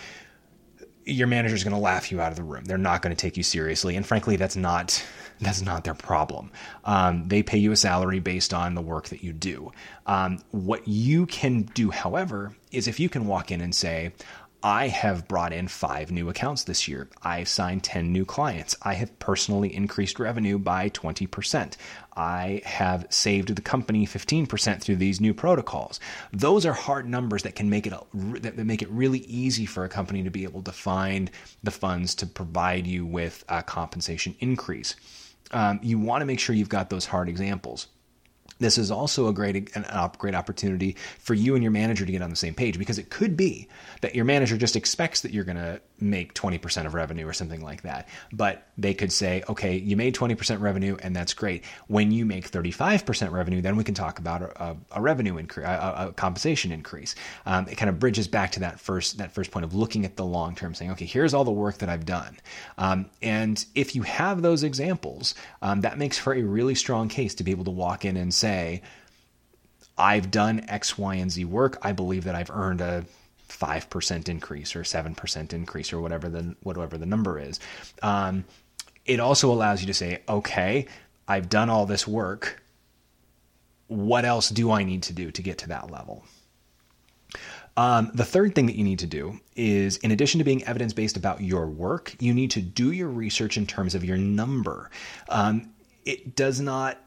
your 1.05 1.27
manager 1.27 1.55
is 1.55 1.65
going 1.65 1.75
to 1.75 1.81
laugh 1.81 2.12
you 2.12 2.21
out 2.21 2.31
of 2.31 2.37
the 2.37 2.45
room. 2.45 2.65
They're 2.65 2.79
not 2.79 3.03
going 3.03 3.15
to 3.15 3.21
take 3.21 3.37
you 3.37 3.43
seriously, 3.43 3.97
and 3.97 4.06
frankly, 4.06 4.37
that's 4.37 4.55
not 4.56 5.05
that's 5.43 5.62
not 5.62 5.85
their 5.85 5.94
problem. 5.94 6.50
Um, 6.85 7.29
they 7.29 7.43
pay 7.43 7.59
you 7.59 7.73
a 7.73 7.77
salary 7.77 8.21
based 8.21 8.55
on 8.55 8.75
the 8.75 8.81
work 8.81 9.09
that 9.09 9.23
you 9.23 9.33
do. 9.33 9.73
Um, 10.06 10.39
what 10.50 10.87
you 10.87 11.27
can 11.27 11.62
do, 11.62 11.91
however, 11.91 12.55
is 12.71 12.89
if 12.89 13.00
you 13.00 13.09
can 13.09 13.27
walk 13.27 13.50
in 13.50 13.61
and 13.61 13.75
say, 13.75 14.12
I 14.64 14.87
have 14.88 15.26
brought 15.26 15.52
in 15.52 15.66
five 15.66 16.12
new 16.12 16.28
accounts 16.28 16.62
this 16.62 16.87
year. 16.87 17.09
I've 17.25 17.49
signed 17.49 17.83
10 17.83 18.12
new 18.12 18.25
clients. 18.25 18.76
I 18.83 18.95
have 18.95 19.19
personally 19.19 19.75
increased 19.75 20.21
revenue 20.21 20.57
by 20.57 20.88
20%. 20.90 21.76
I 22.16 22.62
have 22.64 23.07
saved 23.11 23.57
the 23.57 23.62
company 23.62 24.07
15% 24.07 24.81
through 24.81 24.97
these 24.97 25.21
new 25.21 25.35
protocols. 25.35 25.99
Those 26.33 26.64
are 26.64 26.75
hard 26.75 27.09
numbers 27.09 27.43
that 27.43 27.57
can 27.57 27.71
make 27.71 27.88
it 27.88 27.93
that 28.14 28.57
make 28.57 28.83
it 28.83 28.90
really 28.90 29.21
easy 29.21 29.66
for 29.66 29.85
a 29.85 29.88
company 29.88 30.23
to 30.23 30.31
be 30.31 30.45
able 30.45 30.62
to 30.62 30.73
find 30.73 31.33
the 31.64 31.73
funds 31.73 32.14
to 32.16 32.26
provide 32.26 32.87
you 32.87 33.05
with 33.05 33.45
a 33.49 33.64
compensation 33.64 34.37
increase. 34.38 34.95
Um, 35.52 35.80
you 35.82 35.99
want 35.99 36.23
to 36.23 36.26
make 36.26 36.40
sure 36.40 36.54
you've 36.54 36.68
got 36.68 36.90
those 36.90 37.06
hard 37.06 37.28
examples 37.28 37.88
this 38.62 38.78
is 38.78 38.90
also 38.90 39.28
a 39.28 39.33
great 39.33 39.75
an 39.76 40.11
great 40.19 40.35
opportunity 40.35 40.97
for 41.19 41.35
you 41.35 41.54
and 41.54 41.62
your 41.62 41.73
manager 41.73 42.07
to 42.07 42.12
get 42.12 42.23
on 42.23 42.31
the 42.31 42.37
same 42.37 42.54
page 42.54 42.78
because 42.78 42.99
it 42.99 43.11
could 43.11 43.37
be 43.37 43.69
that 44.00 44.14
your 44.14 44.25
manager 44.25 44.57
just 44.57 44.76
expects 44.76 45.23
that 45.23 45.33
you're 45.33 45.45
going 45.45 45.57
to 45.57 45.81
make 46.00 46.35
20% 46.35 46.87
of 46.87 46.95
revenue 46.95 47.26
or 47.26 47.33
something 47.33 47.61
like 47.61 47.83
that. 47.83 48.09
But 48.33 48.66
they 48.76 48.95
could 48.95 49.12
say 49.12 49.42
okay 49.49 49.76
you 49.76 49.97
made 49.97 50.14
20% 50.14 50.61
revenue 50.61 50.97
and 51.02 51.14
that's 51.14 51.35
great. 51.35 51.64
When 51.88 52.11
you 52.11 52.25
make 52.25 52.50
35% 52.50 53.31
revenue 53.31 53.62
then 53.62 53.76
we 53.76 53.85
can 53.85 53.95
talk 53.95 54.19
about 54.19 54.42
a, 54.42 54.76
a 54.92 55.00
revenue 55.00 55.37
increase 55.37 55.66
a, 55.66 56.07
a, 56.09 56.12
compensation 56.12 56.73
increase. 56.73 57.14
Um, 57.47 57.69
it 57.69 57.76
kind 57.76 57.88
of 57.88 57.99
bridges 57.99 58.28
back 58.28 58.52
to 58.52 58.61
that 58.61 58.81
first 58.81 59.19
that 59.19 59.33
first 59.33 59.50
point 59.50 59.64
of 59.64 59.75
looking 59.75 60.04
at 60.04 60.16
the 60.16 60.25
long 60.25 60.54
term 60.54 60.75
saying 60.75 60.90
okay 60.92 61.07
here's 61.07 61.35
all 61.35 61.45
the 61.45 61.52
work 61.52 61.78
that 61.78 61.88
I've 61.88 62.07
done. 62.07 62.38
Um, 62.78 63.07
and 63.21 63.64
if 63.75 63.95
you 63.95 64.02
have 64.02 64.42
those 64.42 64.62
examples 64.62 65.35
um, 65.61 65.83
that 65.83 65.99
makes 65.99 66.19
for 66.19 66.35
a 66.35 66.42
really 66.42 66.75
strong 66.75 67.09
case 67.09 67.35
to 67.37 67.45
be 67.45 67.50
able 67.50 67.64
to 67.64 67.71
walk 67.71 68.04
in 68.04 68.16
and 68.16 68.33
say, 68.52 68.82
I've 69.97 70.30
done 70.30 70.64
X, 70.68 70.99
Y, 70.99 71.14
and 71.16 71.30
Z 71.30 71.44
work. 71.44 71.78
I 71.82 71.92
believe 71.92 72.25
that 72.25 72.35
I've 72.35 72.50
earned 72.50 72.80
a 72.80 73.04
5% 73.49 74.28
increase 74.28 74.75
or 74.75 74.82
7% 74.82 75.52
increase 75.52 75.92
or 75.92 76.00
whatever 76.00 76.28
the, 76.28 76.56
whatever 76.62 76.99
the 76.99 77.06
number 77.06 77.38
is. 77.38 77.61
Um, 78.02 78.44
it 79.04 79.21
also 79.21 79.52
allows 79.52 79.80
you 79.80 79.87
to 79.88 79.94
say, 79.94 80.23
okay, 80.28 80.87
I've 81.28 81.49
done 81.49 81.68
all 81.71 81.87
this 81.87 82.06
work. 82.06 82.62
What 83.88 84.25
else 84.25 84.49
do 84.49 84.71
I 84.71 84.85
need 84.85 85.02
to 85.04 85.12
do 85.12 85.30
to 85.30 85.42
get 85.42 85.59
to 85.59 85.68
that 85.68 85.90
level? 85.90 86.25
Um, 87.76 88.11
the 88.14 88.25
third 88.25 88.54
thing 88.54 88.66
that 88.66 88.76
you 88.76 88.85
need 88.85 88.99
to 88.99 89.06
do 89.06 89.40
is, 89.56 89.97
in 89.99 90.11
addition 90.11 90.38
to 90.38 90.44
being 90.44 90.62
evidence 90.64 90.92
based 90.92 91.16
about 91.16 91.40
your 91.40 91.66
work, 91.66 92.14
you 92.21 92.35
need 92.35 92.50
to 92.52 92.61
do 92.61 92.92
your 92.92 93.09
research 93.09 93.56
in 93.56 93.66
terms 93.66 93.94
of 93.94 94.04
your 94.04 94.18
number. 94.18 94.90
Um, 95.28 95.73
it 96.04 96.37
does 96.37 96.61
not 96.61 96.99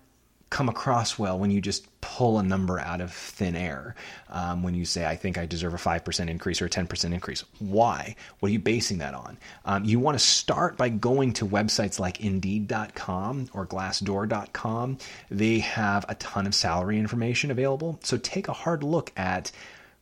come 0.49 0.69
across 0.69 1.17
well 1.17 1.37
when 1.39 1.51
you 1.51 1.59
just 1.59 1.87
pull 2.01 2.37
a 2.39 2.43
number 2.43 2.79
out 2.79 3.01
of 3.01 3.11
thin 3.11 3.55
air. 3.55 3.95
Um, 4.29 4.63
when 4.63 4.75
you 4.75 4.85
say, 4.85 5.05
I 5.05 5.15
think 5.15 5.37
I 5.37 5.45
deserve 5.45 5.73
a 5.73 5.77
5% 5.77 6.29
increase 6.29 6.61
or 6.61 6.65
a 6.65 6.69
10% 6.69 7.13
increase. 7.13 7.43
Why? 7.59 8.15
What 8.39 8.49
are 8.49 8.51
you 8.51 8.59
basing 8.59 8.99
that 8.99 9.13
on? 9.13 9.37
Um, 9.65 9.85
you 9.85 9.99
want 9.99 10.17
to 10.17 10.23
start 10.23 10.77
by 10.77 10.89
going 10.89 11.33
to 11.33 11.45
websites 11.45 11.99
like 11.99 12.21
Indeed.com 12.21 13.49
or 13.53 13.65
Glassdoor.com. 13.65 14.97
They 15.31 15.59
have 15.59 16.05
a 16.07 16.15
ton 16.15 16.45
of 16.45 16.55
salary 16.55 16.99
information 16.99 17.51
available. 17.51 17.99
So 18.03 18.17
take 18.17 18.47
a 18.47 18.53
hard 18.53 18.83
look 18.83 19.11
at 19.17 19.51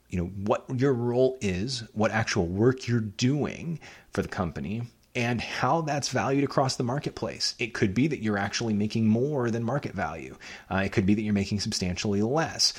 you 0.09 0.19
know 0.19 0.25
what 0.25 0.65
your 0.69 0.93
role 0.93 1.39
is, 1.41 1.83
what 1.93 2.12
actual 2.12 2.45
work 2.45 2.88
you're 2.88 3.00
doing 3.00 3.79
for 4.12 4.21
the 4.21 4.27
company, 4.27 4.83
and 5.15 5.39
how 5.39 5.82
that's 5.82 6.10
valued 6.10 6.43
across 6.43 6.75
the 6.75 6.84
marketplace. 6.84 7.55
It 7.60 7.74
could 7.74 7.93
be 7.93 8.08
that 8.08 8.22
you're 8.22 8.38
actually 8.38 8.74
making 8.74 9.08
more 9.08 9.51
than 9.51 9.63
market 9.63 9.93
value. 9.93 10.36
Uh, 10.72 10.77
it 10.77 10.91
could 10.91 11.05
be 11.05 11.13
that 11.13 11.22
you're 11.22 11.34
making 11.34 11.60
substantially 11.60 12.22
less. 12.22 12.74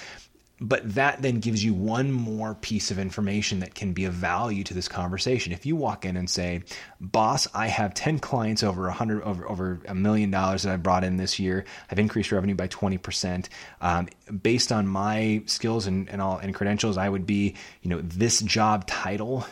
But 0.61 0.95
that 0.95 1.21
then 1.21 1.41
gives 1.41 1.65
you 1.65 1.75
one 1.75 2.13
more 2.13 2.55
piece 2.55 2.93
of 2.93 2.99
information 2.99 3.59
that 3.61 3.75
can 3.75 3.93
be 3.93 4.05
of 4.05 4.15
value 4.15 4.63
to 4.65 4.73
this 4.73 4.87
conversation. 4.87 5.53
If 5.53 5.67
you 5.67 5.75
walk 5.75 6.05
in 6.05 6.17
and 6.17 6.31
say, 6.31 6.63
"Boss, 7.01 7.49
I 7.53 7.67
have 7.67 7.93
ten 7.93 8.21
clients 8.21 8.63
over 8.63 8.87
a 8.87 8.93
hundred 8.93 9.25
over 9.25 9.49
over 9.51 9.81
a 9.87 9.97
million 9.97 10.31
dollars 10.31 10.63
that 10.63 10.73
I 10.73 10.77
brought 10.77 11.03
in 11.03 11.17
this 11.17 11.41
year. 11.41 11.65
I've 11.91 11.99
increased 11.99 12.31
revenue 12.31 12.55
by 12.55 12.69
twenty 12.69 12.99
percent. 12.99 13.49
Um, 13.81 14.09
based 14.43 14.71
on 14.71 14.87
my 14.87 15.43
skills 15.47 15.89
and 15.89 16.09
and 16.09 16.23
all 16.23 16.39
and 16.39 16.55
credentials, 16.55 16.99
I 16.99 17.09
would 17.09 17.27
be 17.27 17.57
you 17.83 17.91
know 17.91 18.01
this 18.01 18.41
job 18.41 18.87
title." 18.87 19.45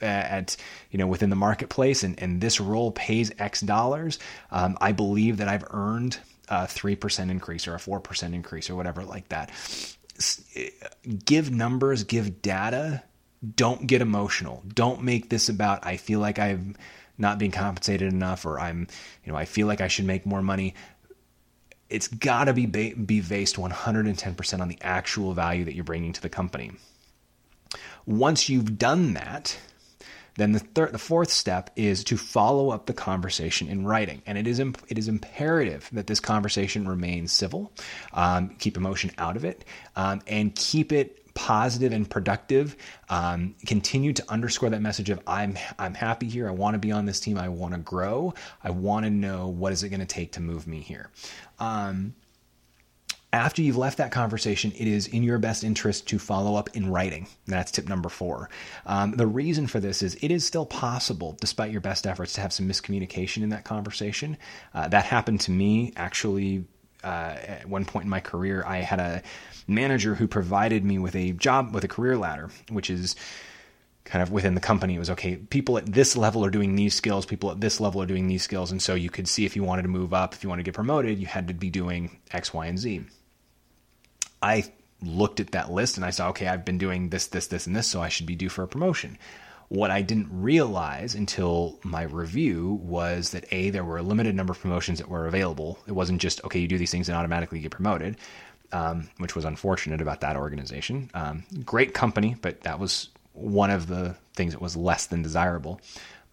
At 0.00 0.56
you 0.90 0.98
know 0.98 1.06
within 1.06 1.30
the 1.30 1.36
marketplace 1.36 2.02
and, 2.02 2.20
and 2.20 2.40
this 2.40 2.60
role 2.60 2.92
pays 2.92 3.32
X 3.38 3.60
dollars, 3.60 4.18
um, 4.50 4.76
I 4.80 4.92
believe 4.92 5.38
that 5.38 5.48
I've 5.48 5.64
earned 5.70 6.18
a 6.48 6.66
three 6.66 6.96
percent 6.96 7.30
increase 7.30 7.66
or 7.66 7.74
a 7.74 7.80
four 7.80 8.00
percent 8.00 8.34
increase 8.34 8.70
or 8.70 8.76
whatever 8.76 9.04
like 9.04 9.28
that. 9.28 9.50
Give 11.24 11.50
numbers, 11.50 12.04
give 12.04 12.42
data. 12.42 13.02
Don't 13.56 13.86
get 13.86 14.02
emotional. 14.02 14.62
Don't 14.68 15.02
make 15.02 15.30
this 15.30 15.48
about 15.48 15.86
I 15.86 15.96
feel 15.96 16.20
like 16.20 16.38
I'm 16.38 16.76
not 17.16 17.38
being 17.38 17.52
compensated 17.52 18.12
enough 18.12 18.44
or 18.44 18.60
I'm 18.60 18.86
you 19.24 19.32
know 19.32 19.38
I 19.38 19.44
feel 19.44 19.66
like 19.66 19.80
I 19.80 19.88
should 19.88 20.06
make 20.06 20.26
more 20.26 20.42
money 20.42 20.74
it's 21.90 22.06
got 22.06 22.44
to 22.44 22.52
be 22.54 22.66
be 22.66 23.20
based 23.20 23.56
110% 23.56 24.60
on 24.60 24.68
the 24.68 24.78
actual 24.80 25.34
value 25.34 25.64
that 25.64 25.74
you're 25.74 25.84
bringing 25.84 26.12
to 26.12 26.22
the 26.22 26.28
company. 26.28 26.70
Once 28.06 28.48
you've 28.48 28.78
done 28.78 29.14
that, 29.14 29.58
then 30.40 30.52
the 30.52 30.58
third, 30.58 30.92
the 30.92 30.98
fourth 30.98 31.30
step 31.30 31.70
is 31.76 32.04
to 32.04 32.16
follow 32.16 32.70
up 32.70 32.86
the 32.86 32.94
conversation 32.94 33.68
in 33.68 33.84
writing, 33.84 34.22
and 34.26 34.38
it 34.38 34.46
is 34.46 34.58
imp- 34.58 34.82
it 34.88 34.98
is 34.98 35.08
imperative 35.08 35.88
that 35.92 36.06
this 36.06 36.20
conversation 36.20 36.88
remains 36.88 37.32
civil, 37.32 37.72
um, 38.12 38.50
keep 38.58 38.76
emotion 38.76 39.10
out 39.18 39.36
of 39.36 39.44
it, 39.44 39.64
um, 39.96 40.20
and 40.26 40.54
keep 40.54 40.92
it 40.92 41.34
positive 41.34 41.92
and 41.92 42.08
productive. 42.08 42.76
Um, 43.08 43.54
continue 43.66 44.12
to 44.12 44.24
underscore 44.28 44.70
that 44.70 44.82
message 44.82 45.10
of 45.10 45.20
I'm 45.26 45.56
I'm 45.78 45.94
happy 45.94 46.28
here. 46.28 46.48
I 46.48 46.52
want 46.52 46.74
to 46.74 46.78
be 46.78 46.92
on 46.92 47.06
this 47.06 47.20
team. 47.20 47.38
I 47.38 47.48
want 47.48 47.74
to 47.74 47.80
grow. 47.80 48.34
I 48.62 48.70
want 48.70 49.04
to 49.04 49.10
know 49.10 49.48
what 49.48 49.72
is 49.72 49.82
it 49.82 49.88
going 49.90 50.00
to 50.00 50.06
take 50.06 50.32
to 50.32 50.40
move 50.40 50.66
me 50.66 50.80
here. 50.80 51.10
Um, 51.58 52.14
after 53.32 53.62
you've 53.62 53.76
left 53.76 53.98
that 53.98 54.10
conversation, 54.10 54.72
it 54.72 54.88
is 54.88 55.06
in 55.06 55.22
your 55.22 55.38
best 55.38 55.62
interest 55.62 56.08
to 56.08 56.18
follow 56.18 56.56
up 56.56 56.74
in 56.74 56.90
writing. 56.90 57.28
That's 57.46 57.70
tip 57.70 57.88
number 57.88 58.08
four. 58.08 58.50
Um, 58.86 59.12
the 59.12 59.26
reason 59.26 59.66
for 59.66 59.78
this 59.78 60.02
is 60.02 60.16
it 60.20 60.30
is 60.30 60.44
still 60.44 60.66
possible, 60.66 61.36
despite 61.40 61.70
your 61.70 61.80
best 61.80 62.06
efforts, 62.06 62.32
to 62.34 62.40
have 62.40 62.52
some 62.52 62.68
miscommunication 62.68 63.42
in 63.42 63.50
that 63.50 63.64
conversation. 63.64 64.36
Uh, 64.74 64.88
that 64.88 65.04
happened 65.04 65.40
to 65.42 65.52
me 65.52 65.92
actually 65.96 66.64
uh, 67.04 67.36
at 67.46 67.66
one 67.66 67.84
point 67.84 68.04
in 68.04 68.10
my 68.10 68.20
career. 68.20 68.64
I 68.66 68.78
had 68.78 68.98
a 68.98 69.22
manager 69.66 70.14
who 70.14 70.26
provided 70.26 70.84
me 70.84 70.98
with 70.98 71.14
a 71.14 71.32
job 71.32 71.72
with 71.72 71.84
a 71.84 71.88
career 71.88 72.16
ladder, 72.16 72.50
which 72.68 72.90
is 72.90 73.14
kind 74.04 74.22
of 74.22 74.32
within 74.32 74.54
the 74.54 74.60
company. 74.60 74.96
It 74.96 74.98
was 74.98 75.10
okay, 75.10 75.36
people 75.36 75.78
at 75.78 75.86
this 75.86 76.16
level 76.16 76.44
are 76.44 76.50
doing 76.50 76.74
these 76.74 76.94
skills, 76.94 77.26
people 77.26 77.50
at 77.50 77.60
this 77.60 77.80
level 77.80 78.02
are 78.02 78.06
doing 78.06 78.26
these 78.26 78.42
skills. 78.42 78.70
And 78.70 78.80
so 78.80 78.94
you 78.94 79.10
could 79.10 79.28
see 79.28 79.44
if 79.44 79.54
you 79.54 79.62
wanted 79.62 79.82
to 79.82 79.88
move 79.88 80.14
up, 80.14 80.34
if 80.34 80.42
you 80.42 80.48
wanted 80.48 80.64
to 80.64 80.68
get 80.68 80.74
promoted, 80.74 81.18
you 81.18 81.26
had 81.26 81.48
to 81.48 81.54
be 81.54 81.70
doing 81.70 82.18
X, 82.32 82.52
Y, 82.52 82.66
and 82.66 82.78
Z. 82.78 83.04
I 84.42 84.64
looked 85.02 85.40
at 85.40 85.52
that 85.52 85.70
list 85.70 85.96
and 85.96 86.04
I 86.04 86.10
saw, 86.10 86.28
okay, 86.30 86.48
I've 86.48 86.64
been 86.64 86.78
doing 86.78 87.10
this, 87.10 87.26
this, 87.28 87.46
this, 87.46 87.66
and 87.66 87.76
this, 87.76 87.86
so 87.86 88.00
I 88.00 88.08
should 88.08 88.26
be 88.26 88.36
due 88.36 88.48
for 88.48 88.62
a 88.62 88.68
promotion. 88.68 89.18
What 89.68 89.90
I 89.92 90.02
didn't 90.02 90.28
realize 90.30 91.14
until 91.14 91.78
my 91.84 92.02
review 92.02 92.80
was 92.82 93.30
that 93.30 93.44
A, 93.52 93.70
there 93.70 93.84
were 93.84 93.98
a 93.98 94.02
limited 94.02 94.34
number 94.34 94.50
of 94.50 94.60
promotions 94.60 94.98
that 94.98 95.08
were 95.08 95.26
available. 95.26 95.78
It 95.86 95.92
wasn't 95.92 96.20
just, 96.20 96.42
okay, 96.44 96.58
you 96.58 96.66
do 96.66 96.76
these 96.76 96.90
things 96.90 97.08
and 97.08 97.16
automatically 97.16 97.60
get 97.60 97.70
promoted, 97.70 98.16
um, 98.72 99.08
which 99.18 99.36
was 99.36 99.44
unfortunate 99.44 100.00
about 100.00 100.22
that 100.22 100.36
organization. 100.36 101.08
Um, 101.14 101.44
great 101.64 101.94
company, 101.94 102.34
but 102.42 102.62
that 102.62 102.80
was 102.80 103.10
one 103.40 103.70
of 103.70 103.86
the 103.86 104.16
things 104.34 104.52
that 104.52 104.62
was 104.62 104.76
less 104.76 105.06
than 105.06 105.22
desirable. 105.22 105.80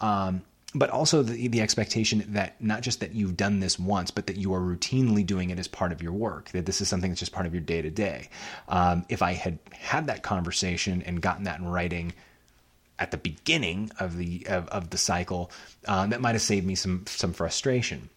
Um, 0.02 0.42
but 0.76 0.90
also 0.90 1.24
the, 1.24 1.48
the 1.48 1.62
expectation 1.62 2.24
that 2.30 2.62
not 2.62 2.82
just 2.82 3.00
that 3.00 3.16
you've 3.16 3.38
done 3.38 3.60
this 3.60 3.80
once, 3.80 4.12
but 4.12 4.28
that 4.28 4.36
you 4.36 4.54
are 4.54 4.60
routinely 4.60 5.26
doing 5.26 5.50
it 5.50 5.58
as 5.58 5.68
part 5.68 5.92
of 5.92 6.02
your 6.04 6.12
work, 6.12 6.50
that 6.50 6.66
this 6.66 6.82
is 6.82 6.90
something 6.90 7.10
that's 7.10 7.20
just 7.20 7.32
part 7.32 7.46
of 7.46 7.54
your 7.54 7.62
day 7.62 7.82
to 7.82 7.90
day. 7.90 8.30
If 9.10 9.22
I 9.22 9.34
had 9.34 9.60
had 9.72 10.08
that 10.08 10.24
conversation 10.24 11.02
and 11.02 11.22
gotten 11.22 11.46
that 11.46 11.60
in 11.60 11.66
writing 11.66 12.14
at 13.00 13.12
the 13.12 13.18
beginning 13.18 13.92
of 14.00 14.18
the 14.18 14.46
of, 14.48 14.68
of 14.68 14.90
the 14.90 14.98
cycle, 14.98 15.52
um, 15.88 16.10
that 16.10 16.22
might 16.22 16.34
have 16.34 16.42
saved 16.42 16.66
me 16.66 16.76
some 16.76 17.06
some 17.08 17.34
frustration. 17.34 18.10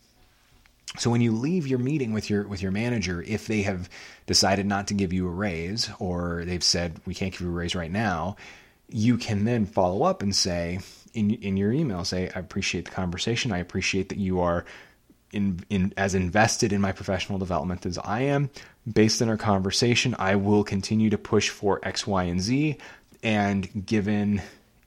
So 0.99 1.09
when 1.09 1.21
you 1.21 1.33
leave 1.33 1.69
your 1.69 1.79
meeting 1.79 2.13
with 2.13 2.29
your 2.29 2.49
with 2.49 2.63
your 2.63 2.73
manager, 2.73 3.23
if 3.23 3.47
they 3.47 3.63
have 3.63 3.89
decided 4.27 4.67
not 4.67 4.89
to 4.89 4.95
give 4.95 5.13
you 5.13 5.29
a 5.29 5.31
raise 5.31 5.89
or 5.99 6.43
they've 6.45 6.65
said 6.65 7.01
we 7.07 7.15
can't 7.15 7.33
give 7.33 7.43
you 7.43 7.49
a 7.49 7.53
raise 7.53 7.77
right 7.77 7.93
now, 7.93 8.37
you 8.93 9.17
can 9.17 9.45
then 9.45 9.67
follow 9.67 10.03
up 10.03 10.23
and 10.23 10.35
say, 10.35 10.81
in 11.15 11.31
in 11.31 11.57
your 11.57 11.73
email 11.73 12.05
say 12.05 12.31
I 12.35 12.39
appreciate 12.39 12.85
the 12.85 12.91
conversation. 12.91 13.53
I 13.53 13.59
appreciate 13.59 14.11
that 14.11 14.19
you 14.19 14.41
are 14.41 14.65
in, 15.33 15.61
in 15.71 15.93
as 15.97 16.15
invested 16.15 16.73
in 16.73 16.81
my 16.81 16.93
professional 16.93 17.39
development 17.39 17.87
as 17.87 17.99
I 17.99 18.23
am. 18.23 18.51
Based 18.91 19.21
on 19.21 19.29
our 19.29 19.37
conversation, 19.37 20.17
I 20.19 20.37
will 20.37 20.65
continue 20.65 21.11
to 21.11 21.19
push 21.19 21.49
for 21.51 21.81
X, 21.83 22.07
Y, 22.07 22.25
and 22.25 22.41
Z. 22.41 22.79
And 23.23 23.87
given 23.87 24.41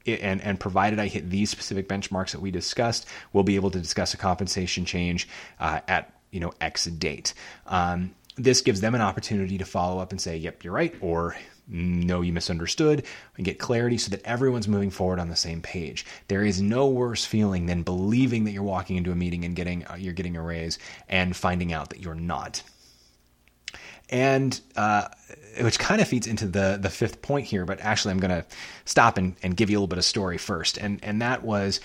and 0.06 0.42
and 0.42 0.60
provided 0.60 1.00
I 1.00 1.08
hit 1.08 1.30
these 1.30 1.50
specific 1.50 1.88
benchmarks 1.88 2.32
that 2.32 2.42
we 2.42 2.52
discussed, 2.52 3.08
we'll 3.32 3.44
be 3.44 3.56
able 3.56 3.72
to 3.72 3.80
discuss 3.80 4.14
a 4.14 4.18
compensation 4.18 4.86
change 4.86 5.28
uh, 5.60 5.82
at 5.88 6.12
you 6.32 6.40
know 6.40 6.54
X 6.60 6.86
date. 6.86 7.34
Um, 7.68 8.16
this 8.36 8.62
gives 8.62 8.82
them 8.82 8.96
an 8.96 9.02
opportunity 9.02 9.58
to 9.58 9.66
follow 9.66 10.02
up 10.02 10.12
and 10.12 10.20
say, 10.20 10.38
"Yep, 10.38 10.64
you're 10.64 10.74
right," 10.74 10.96
or 11.02 11.36
no, 11.68 12.22
you 12.22 12.34
misunderstood, 12.34 13.06
and 13.38 13.46
get 13.46 13.58
clarity 13.60 13.98
so 13.98 14.10
that 14.12 14.24
everyone's 14.26 14.68
moving 14.68 14.90
forward 14.90 15.20
on 15.20 15.30
the 15.30 15.36
same 15.36 15.62
page. 15.62 16.06
There 16.28 16.44
is 16.44 16.62
no 16.62 16.88
worse 16.88 17.26
feeling 17.26 17.68
than 17.68 17.84
believing 17.84 18.44
that 18.44 18.52
you're 18.52 18.64
walking 18.64 18.98
into 18.98 19.12
a 19.12 19.16
meeting 19.16 19.46
and 19.46 19.56
getting 19.56 19.86
uh, 19.88 19.96
you're 19.98 20.14
getting 20.14 20.36
a 20.36 20.42
raise 20.42 20.80
and 21.08 21.36
finding 21.36 21.72
out 21.74 21.90
that 21.90 22.02
you're 22.02 22.16
not. 22.16 22.64
And 24.10 24.60
uh, 24.76 25.08
which 25.62 25.80
kind 25.80 26.02
of 26.02 26.08
feeds 26.08 26.28
into 26.28 26.46
the 26.46 26.78
the 26.82 26.90
fifth 26.90 27.22
point 27.22 27.48
here, 27.48 27.66
but 27.66 27.80
actually 27.80 28.12
I'm 28.12 28.20
going 28.20 28.42
to 28.42 28.46
stop 28.86 29.18
and, 29.18 29.36
and 29.42 29.56
give 29.56 29.70
you 29.70 29.78
a 29.78 29.80
little 29.80 29.88
bit 29.88 29.98
of 29.98 30.06
story 30.06 30.38
first, 30.38 30.78
and 30.78 31.00
and 31.04 31.22
that 31.22 31.44
was 31.44 31.80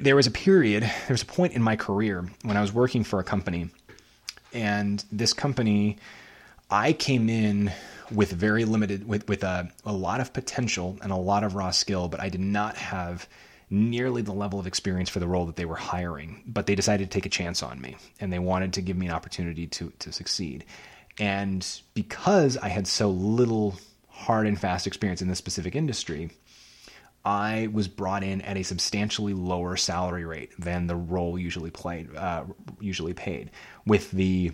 there 0.00 0.16
was 0.16 0.26
a 0.26 0.30
period, 0.30 0.82
there 0.82 1.10
was 1.10 1.22
a 1.22 1.26
point 1.26 1.52
in 1.52 1.62
my 1.62 1.76
career 1.76 2.24
when 2.42 2.56
I 2.56 2.60
was 2.60 2.72
working 2.72 3.04
for 3.04 3.20
a 3.20 3.24
company, 3.24 3.68
and 4.54 5.04
this 5.12 5.32
company, 5.32 5.98
I 6.70 6.92
came 6.92 7.28
in 7.28 7.72
with 8.10 8.32
very 8.32 8.64
limited 8.64 9.06
with 9.06 9.28
with 9.28 9.42
a, 9.42 9.70
a 9.84 9.92
lot 9.92 10.20
of 10.20 10.32
potential 10.32 10.98
and 11.02 11.12
a 11.12 11.16
lot 11.16 11.44
of 11.44 11.54
raw 11.54 11.70
skill, 11.70 12.08
but 12.08 12.20
I 12.20 12.28
did 12.28 12.40
not 12.40 12.76
have 12.76 13.28
nearly 13.70 14.22
the 14.22 14.32
level 14.32 14.60
of 14.60 14.66
experience 14.66 15.08
for 15.08 15.20
the 15.20 15.26
role 15.26 15.46
that 15.46 15.56
they 15.56 15.64
were 15.64 15.74
hiring. 15.74 16.42
But 16.46 16.66
they 16.66 16.74
decided 16.74 17.10
to 17.10 17.14
take 17.14 17.26
a 17.26 17.30
chance 17.30 17.62
on 17.62 17.80
me, 17.80 17.96
and 18.20 18.32
they 18.32 18.38
wanted 18.38 18.72
to 18.74 18.82
give 18.82 18.96
me 18.96 19.06
an 19.06 19.12
opportunity 19.12 19.66
to 19.66 19.92
to 19.98 20.12
succeed. 20.12 20.64
And 21.18 21.66
because 21.94 22.56
I 22.56 22.68
had 22.68 22.86
so 22.86 23.10
little 23.10 23.76
hard 24.08 24.46
and 24.46 24.58
fast 24.58 24.86
experience 24.86 25.22
in 25.22 25.28
this 25.28 25.38
specific 25.38 25.74
industry, 25.74 26.30
I 27.24 27.68
was 27.72 27.88
brought 27.88 28.22
in 28.22 28.42
at 28.42 28.56
a 28.56 28.62
substantially 28.62 29.32
lower 29.32 29.76
salary 29.76 30.24
rate 30.24 30.52
than 30.58 30.86
the 30.86 30.96
role 30.96 31.38
usually 31.38 31.70
played, 31.70 32.14
uh, 32.14 32.44
usually 32.80 33.14
paid, 33.14 33.50
with 33.86 34.10
the 34.10 34.52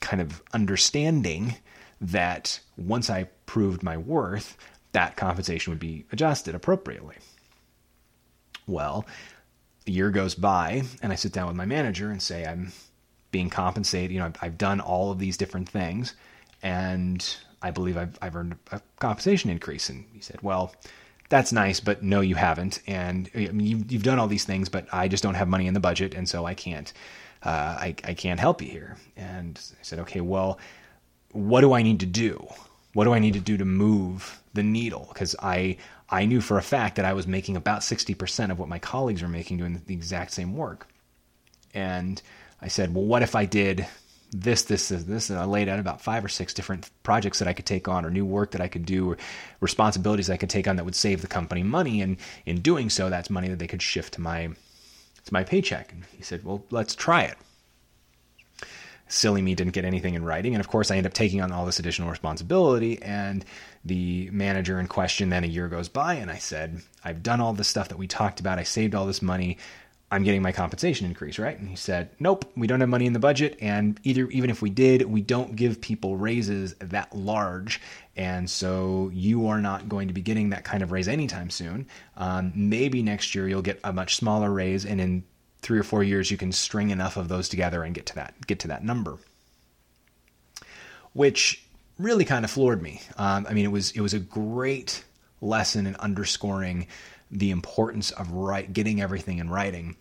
kind 0.00 0.22
of 0.22 0.42
understanding 0.52 1.56
that 2.00 2.60
once 2.76 3.10
I 3.10 3.24
proved 3.44 3.82
my 3.82 3.96
worth, 3.96 4.56
that 4.92 5.16
compensation 5.16 5.70
would 5.72 5.78
be 5.78 6.06
adjusted 6.10 6.54
appropriately. 6.54 7.16
Well, 8.66 9.06
a 9.86 9.90
year 9.90 10.10
goes 10.10 10.34
by, 10.34 10.82
and 11.02 11.12
I 11.12 11.16
sit 11.16 11.32
down 11.32 11.46
with 11.46 11.56
my 11.56 11.66
manager 11.66 12.10
and 12.10 12.20
say, 12.20 12.46
I'm 12.46 12.72
being 13.30 13.50
compensated. 13.50 14.10
You 14.10 14.20
know, 14.20 14.26
I've, 14.26 14.36
I've 14.40 14.58
done 14.58 14.80
all 14.80 15.10
of 15.10 15.18
these 15.18 15.36
different 15.36 15.68
things, 15.68 16.14
and 16.62 17.24
I 17.62 17.70
believe 17.70 17.96
I've, 17.96 18.18
I've 18.22 18.34
earned 18.34 18.56
a 18.72 18.80
compensation 18.98 19.50
increase. 19.50 19.88
And 19.88 20.06
he 20.12 20.20
said, 20.20 20.40
Well, 20.42 20.74
that's 21.28 21.52
nice, 21.52 21.80
but 21.80 22.02
no, 22.02 22.20
you 22.20 22.34
haven't. 22.34 22.80
And 22.86 23.30
I 23.34 23.48
mean, 23.48 23.66
you've, 23.66 23.92
you've 23.92 24.02
done 24.02 24.18
all 24.18 24.28
these 24.28 24.44
things, 24.44 24.68
but 24.68 24.86
I 24.92 25.08
just 25.08 25.22
don't 25.22 25.34
have 25.34 25.48
money 25.48 25.66
in 25.66 25.74
the 25.74 25.80
budget, 25.80 26.14
and 26.14 26.28
so 26.28 26.44
I 26.44 26.54
can't, 26.54 26.92
uh, 27.42 27.48
I, 27.78 27.94
I 28.04 28.14
can't 28.14 28.40
help 28.40 28.62
you 28.62 28.68
here. 28.68 28.96
And 29.16 29.60
I 29.72 29.82
said, 29.82 29.98
okay, 30.00 30.20
well, 30.20 30.58
what 31.32 31.60
do 31.60 31.72
I 31.72 31.82
need 31.82 32.00
to 32.00 32.06
do? 32.06 32.46
What 32.92 33.04
do 33.04 33.12
I 33.12 33.18
need 33.18 33.34
to 33.34 33.40
do 33.40 33.56
to 33.56 33.64
move 33.64 34.42
the 34.54 34.62
needle? 34.62 35.06
Because 35.12 35.36
I, 35.42 35.76
I 36.08 36.24
knew 36.24 36.40
for 36.40 36.58
a 36.58 36.62
fact 36.62 36.96
that 36.96 37.04
I 37.04 37.12
was 37.12 37.26
making 37.26 37.56
about 37.56 37.80
60% 37.80 38.50
of 38.50 38.58
what 38.58 38.68
my 38.68 38.78
colleagues 38.78 39.22
were 39.22 39.28
making 39.28 39.58
doing 39.58 39.82
the 39.86 39.94
exact 39.94 40.32
same 40.32 40.56
work. 40.56 40.88
And 41.74 42.22
I 42.62 42.68
said, 42.68 42.94
well, 42.94 43.04
what 43.04 43.22
if 43.22 43.34
I 43.34 43.44
did 43.44 43.86
this, 44.32 44.62
this, 44.62 44.88
this, 44.88 45.04
this, 45.04 45.30
and 45.30 45.38
I 45.38 45.44
laid 45.44 45.68
out 45.68 45.78
about 45.78 46.00
five 46.00 46.24
or 46.24 46.28
six 46.28 46.52
different 46.52 46.90
projects 47.02 47.38
that 47.38 47.48
I 47.48 47.52
could 47.52 47.66
take 47.66 47.88
on, 47.88 48.04
or 48.04 48.10
new 48.10 48.26
work 48.26 48.50
that 48.52 48.60
I 48.60 48.68
could 48.68 48.84
do, 48.84 49.12
or 49.12 49.18
responsibilities 49.60 50.28
I 50.28 50.36
could 50.36 50.50
take 50.50 50.66
on 50.68 50.76
that 50.76 50.84
would 50.84 50.94
save 50.94 51.22
the 51.22 51.28
company 51.28 51.62
money. 51.62 52.02
And 52.02 52.16
in 52.44 52.60
doing 52.60 52.90
so, 52.90 53.08
that's 53.08 53.30
money 53.30 53.48
that 53.48 53.58
they 53.58 53.66
could 53.66 53.82
shift 53.82 54.14
to 54.14 54.20
my 54.20 54.48
to 54.48 55.32
my 55.32 55.44
paycheck. 55.44 55.92
And 55.92 56.04
he 56.16 56.22
said, 56.22 56.44
"Well, 56.44 56.64
let's 56.70 56.94
try 56.94 57.22
it." 57.22 57.36
Silly 59.08 59.40
me 59.42 59.54
didn't 59.54 59.74
get 59.74 59.84
anything 59.84 60.14
in 60.14 60.24
writing, 60.24 60.54
and 60.54 60.60
of 60.60 60.68
course, 60.68 60.90
I 60.90 60.96
end 60.96 61.06
up 61.06 61.12
taking 61.12 61.40
on 61.40 61.52
all 61.52 61.64
this 61.64 61.78
additional 61.78 62.10
responsibility. 62.10 63.00
And 63.02 63.44
the 63.84 64.28
manager 64.32 64.80
in 64.80 64.88
question, 64.88 65.28
then 65.28 65.44
a 65.44 65.46
year 65.46 65.68
goes 65.68 65.88
by, 65.88 66.14
and 66.14 66.30
I 66.30 66.38
said, 66.38 66.82
"I've 67.04 67.22
done 67.22 67.40
all 67.40 67.52
the 67.52 67.62
stuff 67.62 67.88
that 67.88 67.98
we 67.98 68.08
talked 68.08 68.40
about. 68.40 68.58
I 68.58 68.64
saved 68.64 68.94
all 68.94 69.06
this 69.06 69.22
money. 69.22 69.58
I'm 70.10 70.22
getting 70.22 70.42
my 70.42 70.52
compensation 70.52 71.06
increase, 71.06 71.38
right? 71.38 71.58
And 71.58 71.68
he 71.68 71.74
said, 71.74 72.10
Nope, 72.20 72.44
we 72.56 72.68
don't 72.68 72.80
have 72.80 72.88
money 72.88 73.06
in 73.06 73.12
the 73.12 73.18
budget. 73.18 73.58
And 73.60 73.98
either 74.04 74.28
even 74.28 74.50
if 74.50 74.62
we 74.62 74.70
did, 74.70 75.02
we 75.02 75.20
don't 75.20 75.56
give 75.56 75.80
people 75.80 76.16
raises 76.16 76.74
that 76.74 77.14
large. 77.14 77.80
And 78.14 78.48
so 78.48 79.10
you 79.12 79.48
are 79.48 79.60
not 79.60 79.88
going 79.88 80.06
to 80.08 80.14
be 80.14 80.20
getting 80.20 80.50
that 80.50 80.62
kind 80.62 80.82
of 80.84 80.92
raise 80.92 81.08
anytime 81.08 81.50
soon. 81.50 81.88
Um, 82.16 82.52
maybe 82.54 83.02
next 83.02 83.34
year 83.34 83.48
you'll 83.48 83.62
get 83.62 83.80
a 83.82 83.92
much 83.92 84.16
smaller 84.16 84.50
raise, 84.50 84.86
and 84.86 85.00
in 85.00 85.24
three 85.60 85.78
or 85.78 85.82
four 85.82 86.04
years 86.04 86.30
you 86.30 86.36
can 86.36 86.52
string 86.52 86.90
enough 86.90 87.16
of 87.16 87.28
those 87.28 87.48
together 87.48 87.82
and 87.82 87.94
get 87.94 88.06
to 88.06 88.14
that 88.14 88.34
get 88.46 88.60
to 88.60 88.68
that 88.68 88.84
number. 88.84 89.18
Which 91.14 91.66
really 91.98 92.24
kind 92.24 92.44
of 92.44 92.50
floored 92.50 92.80
me. 92.80 93.00
Um, 93.16 93.46
I 93.48 93.54
mean, 93.54 93.64
it 93.64 93.72
was 93.72 93.90
it 93.90 94.00
was 94.00 94.14
a 94.14 94.20
great 94.20 95.04
lesson 95.40 95.86
in 95.86 95.96
underscoring 95.96 96.86
the 97.38 97.50
importance 97.50 98.10
of 98.12 98.30
write, 98.30 98.72
getting 98.72 99.00
everything 99.00 99.38
in 99.38 99.50
writing. 99.50 99.96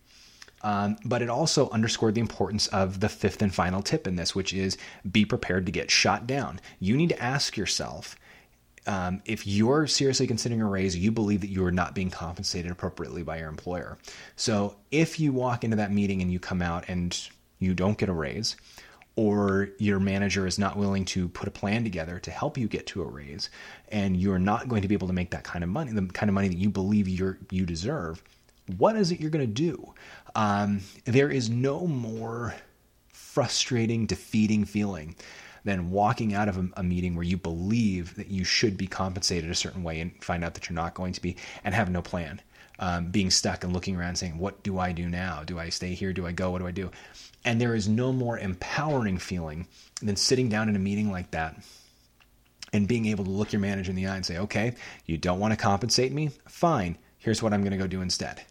Um, 0.61 0.97
but 1.05 1.21
it 1.21 1.29
also 1.29 1.69
underscored 1.69 2.15
the 2.15 2.21
importance 2.21 2.67
of 2.67 2.99
the 2.99 3.09
fifth 3.09 3.41
and 3.41 3.53
final 3.53 3.83
tip 3.83 4.07
in 4.07 4.15
this, 4.15 4.33
which 4.33 4.53
is 4.53 4.77
be 5.09 5.23
prepared 5.23 5.65
to 5.67 5.71
get 5.71 5.91
shot 5.91 6.25
down. 6.25 6.59
You 6.79 6.97
need 6.97 7.09
to 7.09 7.21
ask 7.21 7.55
yourself 7.55 8.15
um, 8.87 9.21
if 9.25 9.47
you're 9.47 9.87
seriously 9.87 10.27
considering 10.27 10.61
a 10.61 10.67
raise, 10.67 10.95
you 10.95 11.11
believe 11.11 11.41
that 11.41 11.49
you 11.49 11.65
are 11.65 11.71
not 11.71 11.95
being 11.95 12.09
compensated 12.09 12.71
appropriately 12.71 13.23
by 13.23 13.37
your 13.37 13.49
employer. 13.49 13.97
So 14.35 14.75
if 14.91 15.19
you 15.19 15.33
walk 15.33 15.63
into 15.63 15.77
that 15.77 15.91
meeting 15.91 16.21
and 16.21 16.31
you 16.31 16.39
come 16.39 16.61
out 16.61 16.85
and 16.87 17.17
you 17.59 17.73
don't 17.73 17.97
get 17.97 18.09
a 18.09 18.13
raise, 18.13 18.55
or 19.15 19.69
your 19.77 19.99
manager 19.99 20.45
is 20.45 20.59
not 20.59 20.77
willing 20.77 21.05
to 21.05 21.29
put 21.29 21.47
a 21.47 21.51
plan 21.51 21.83
together 21.83 22.19
to 22.19 22.31
help 22.31 22.57
you 22.57 22.67
get 22.67 22.85
to 22.85 23.01
a 23.01 23.05
raise 23.05 23.49
and 23.89 24.17
you're 24.17 24.39
not 24.39 24.67
going 24.67 24.81
to 24.81 24.87
be 24.87 24.95
able 24.95 25.07
to 25.07 25.13
make 25.13 25.31
that 25.31 25.43
kind 25.43 25.63
of 25.63 25.69
money 25.69 25.91
the 25.91 26.05
kind 26.07 26.29
of 26.29 26.33
money 26.33 26.49
that 26.49 26.57
you 26.57 26.69
believe 26.69 27.07
you 27.07 27.37
you 27.49 27.65
deserve 27.65 28.21
what 28.77 28.95
is 28.95 29.11
it 29.11 29.19
you're 29.19 29.29
going 29.29 29.45
to 29.45 29.53
do? 29.53 29.93
Um, 30.35 30.81
there 31.05 31.29
is 31.29 31.49
no 31.49 31.87
more 31.87 32.55
frustrating 33.13 34.05
defeating 34.05 34.65
feeling 34.65 35.15
than 35.63 35.91
walking 35.91 36.33
out 36.33 36.47
of 36.47 36.57
a, 36.57 36.69
a, 36.77 36.83
meeting 36.83 37.15
where 37.15 37.23
you 37.23 37.37
believe 37.37 38.15
that 38.15 38.27
you 38.27 38.43
should 38.43 38.77
be 38.77 38.87
compensated 38.87 39.49
a 39.49 39.55
certain 39.55 39.83
way 39.83 39.99
and 39.99 40.23
find 40.23 40.43
out 40.43 40.53
that 40.53 40.69
you're 40.69 40.75
not 40.75 40.93
going 40.93 41.11
to 41.13 41.21
be 41.21 41.35
and 41.63 41.73
have 41.73 41.89
no 41.89 42.01
plan. 42.01 42.41
Um, 42.77 43.05
being 43.05 43.31
stuck 43.31 43.63
and 43.63 43.71
looking 43.71 43.95
around 43.95 44.17
saying 44.17 44.37
what 44.37 44.61
do 44.61 44.79
i 44.79 44.91
do 44.91 45.07
now? 45.07 45.43
Do 45.45 45.57
i 45.57 45.69
stay 45.69 45.93
here? 45.93 46.11
Do 46.11 46.27
i 46.27 46.33
go? 46.33 46.51
What 46.51 46.59
do 46.59 46.67
i 46.67 46.71
do 46.71 46.91
and 47.45 47.61
there 47.61 47.75
is 47.75 47.87
no 47.87 48.11
more 48.11 48.37
empowering 48.37 49.17
feeling 49.17 49.67
than 50.01 50.15
sitting 50.15 50.49
down 50.49 50.67
in 50.67 50.75
a 50.75 50.79
meeting 50.79 51.11
like 51.11 51.31
that 51.31 51.55
and 52.73 52.87
being 52.87 53.05
able 53.05 53.23
to 53.23 53.29
look 53.29 53.53
your 53.53 53.61
manager 53.61 53.91
in 53.91 53.95
the 53.95 54.07
eye 54.07 54.15
and 54.15 54.25
say, 54.25 54.37
okay, 54.39 54.75
you 55.05 55.17
don't 55.17 55.39
want 55.39 55.53
to 55.53 55.57
compensate 55.57 56.11
me? 56.11 56.31
Fine. 56.47 56.97
Here's 57.19 57.41
what 57.41 57.53
I'm 57.53 57.61
going 57.61 57.71
to 57.71 57.77
go 57.77 57.87
do 57.87 58.01
instead. 58.01 58.43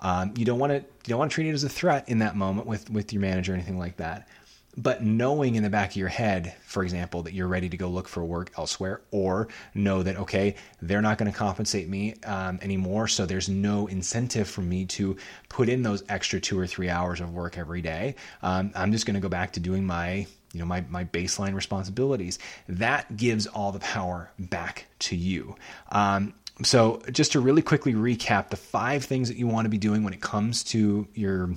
Um, 0.00 0.34
you 0.36 0.44
don't 0.44 0.58
want 0.58 0.70
to 0.70 0.76
you 0.76 1.08
don't 1.08 1.18
want 1.18 1.30
to 1.30 1.34
treat 1.34 1.48
it 1.48 1.54
as 1.54 1.64
a 1.64 1.68
threat 1.68 2.08
in 2.08 2.18
that 2.18 2.36
moment 2.36 2.66
with 2.66 2.90
with 2.90 3.12
your 3.12 3.20
manager 3.22 3.52
or 3.52 3.56
anything 3.56 3.78
like 3.78 3.96
that 3.96 4.28
but 4.76 5.02
knowing 5.02 5.54
in 5.54 5.62
the 5.62 5.70
back 5.70 5.90
of 5.90 5.96
your 5.96 6.08
head, 6.08 6.54
for 6.64 6.82
example, 6.82 7.22
that 7.22 7.34
you're 7.34 7.48
ready 7.48 7.68
to 7.68 7.76
go 7.76 7.88
look 7.88 8.08
for 8.08 8.24
work 8.24 8.50
elsewhere, 8.56 9.02
or 9.10 9.48
know 9.74 10.02
that, 10.02 10.16
okay, 10.16 10.54
they're 10.80 11.02
not 11.02 11.18
going 11.18 11.30
to 11.30 11.36
compensate 11.36 11.88
me 11.88 12.14
um, 12.24 12.58
anymore, 12.62 13.06
so 13.06 13.26
there's 13.26 13.48
no 13.48 13.86
incentive 13.88 14.48
for 14.48 14.62
me 14.62 14.86
to 14.86 15.16
put 15.48 15.68
in 15.68 15.82
those 15.82 16.02
extra 16.08 16.40
two 16.40 16.58
or 16.58 16.66
three 16.66 16.88
hours 16.88 17.20
of 17.20 17.32
work 17.32 17.58
every 17.58 17.82
day. 17.82 18.14
Um, 18.40 18.72
I'm 18.74 18.92
just 18.92 19.04
going 19.04 19.14
to 19.14 19.20
go 19.20 19.28
back 19.28 19.52
to 19.52 19.60
doing 19.60 19.84
my 19.84 20.26
you 20.54 20.60
know 20.60 20.66
my, 20.66 20.84
my 20.90 21.04
baseline 21.04 21.54
responsibilities 21.54 22.38
that 22.68 23.16
gives 23.16 23.46
all 23.46 23.72
the 23.72 23.78
power 23.78 24.30
back 24.38 24.86
to 24.98 25.16
you 25.16 25.56
um, 25.92 26.34
so 26.62 27.00
just 27.10 27.32
to 27.32 27.40
really 27.40 27.62
quickly 27.62 27.94
recap 27.94 28.50
the 28.50 28.56
five 28.56 29.04
things 29.04 29.28
that 29.28 29.38
you 29.38 29.46
want 29.46 29.64
to 29.64 29.70
be 29.70 29.78
doing 29.78 30.04
when 30.04 30.12
it 30.12 30.20
comes 30.20 30.62
to 30.64 31.08
your 31.14 31.54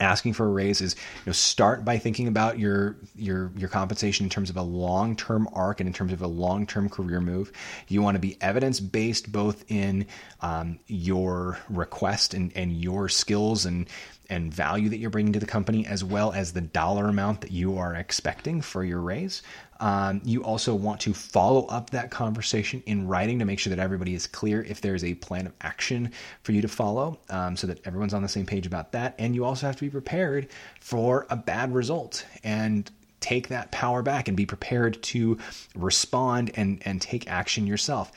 asking 0.00 0.32
for 0.32 0.46
a 0.46 0.50
raise 0.50 0.80
is 0.80 0.96
you 0.96 1.22
know 1.26 1.32
start 1.32 1.84
by 1.84 1.98
thinking 1.98 2.26
about 2.26 2.58
your 2.58 2.96
your 3.14 3.52
your 3.56 3.68
compensation 3.68 4.24
in 4.24 4.30
terms 4.30 4.50
of 4.50 4.56
a 4.56 4.62
long-term 4.62 5.48
arc 5.52 5.80
and 5.80 5.86
in 5.86 5.92
terms 5.92 6.12
of 6.12 6.22
a 6.22 6.26
long-term 6.26 6.88
career 6.88 7.20
move. 7.20 7.52
You 7.88 8.02
want 8.02 8.14
to 8.14 8.20
be 8.20 8.36
evidence-based 8.40 9.30
both 9.30 9.64
in 9.68 10.06
um, 10.40 10.78
your 10.86 11.58
request 11.68 12.34
and, 12.34 12.52
and 12.56 12.72
your 12.72 13.08
skills 13.08 13.66
and 13.66 13.88
and 14.30 14.52
value 14.52 14.88
that 14.88 14.98
you're 14.98 15.10
bringing 15.10 15.32
to 15.32 15.40
the 15.40 15.46
company, 15.46 15.84
as 15.86 16.02
well 16.02 16.32
as 16.32 16.52
the 16.52 16.60
dollar 16.60 17.08
amount 17.08 17.42
that 17.42 17.50
you 17.50 17.76
are 17.76 17.94
expecting 17.94 18.60
for 18.60 18.84
your 18.84 19.00
raise. 19.00 19.42
Um, 19.80 20.20
you 20.24 20.44
also 20.44 20.74
want 20.74 21.00
to 21.00 21.14
follow 21.14 21.66
up 21.66 21.90
that 21.90 22.10
conversation 22.10 22.82
in 22.86 23.08
writing 23.08 23.38
to 23.38 23.44
make 23.44 23.58
sure 23.58 23.74
that 23.74 23.82
everybody 23.82 24.14
is 24.14 24.26
clear 24.26 24.62
if 24.62 24.80
there 24.80 24.94
is 24.94 25.04
a 25.04 25.14
plan 25.14 25.46
of 25.46 25.52
action 25.62 26.12
for 26.42 26.52
you 26.52 26.60
to 26.60 26.68
follow 26.68 27.18
um, 27.30 27.56
so 27.56 27.66
that 27.66 27.86
everyone's 27.86 28.12
on 28.12 28.22
the 28.22 28.28
same 28.28 28.46
page 28.46 28.66
about 28.66 28.92
that. 28.92 29.14
And 29.18 29.34
you 29.34 29.44
also 29.44 29.66
have 29.66 29.76
to 29.76 29.82
be 29.82 29.90
prepared 29.90 30.48
for 30.80 31.26
a 31.30 31.36
bad 31.36 31.74
result 31.74 32.26
and 32.44 32.90
take 33.20 33.48
that 33.48 33.70
power 33.70 34.02
back 34.02 34.28
and 34.28 34.36
be 34.36 34.46
prepared 34.46 35.02
to 35.02 35.38
respond 35.74 36.50
and, 36.54 36.82
and 36.84 37.00
take 37.00 37.30
action 37.30 37.66
yourself. 37.66 38.12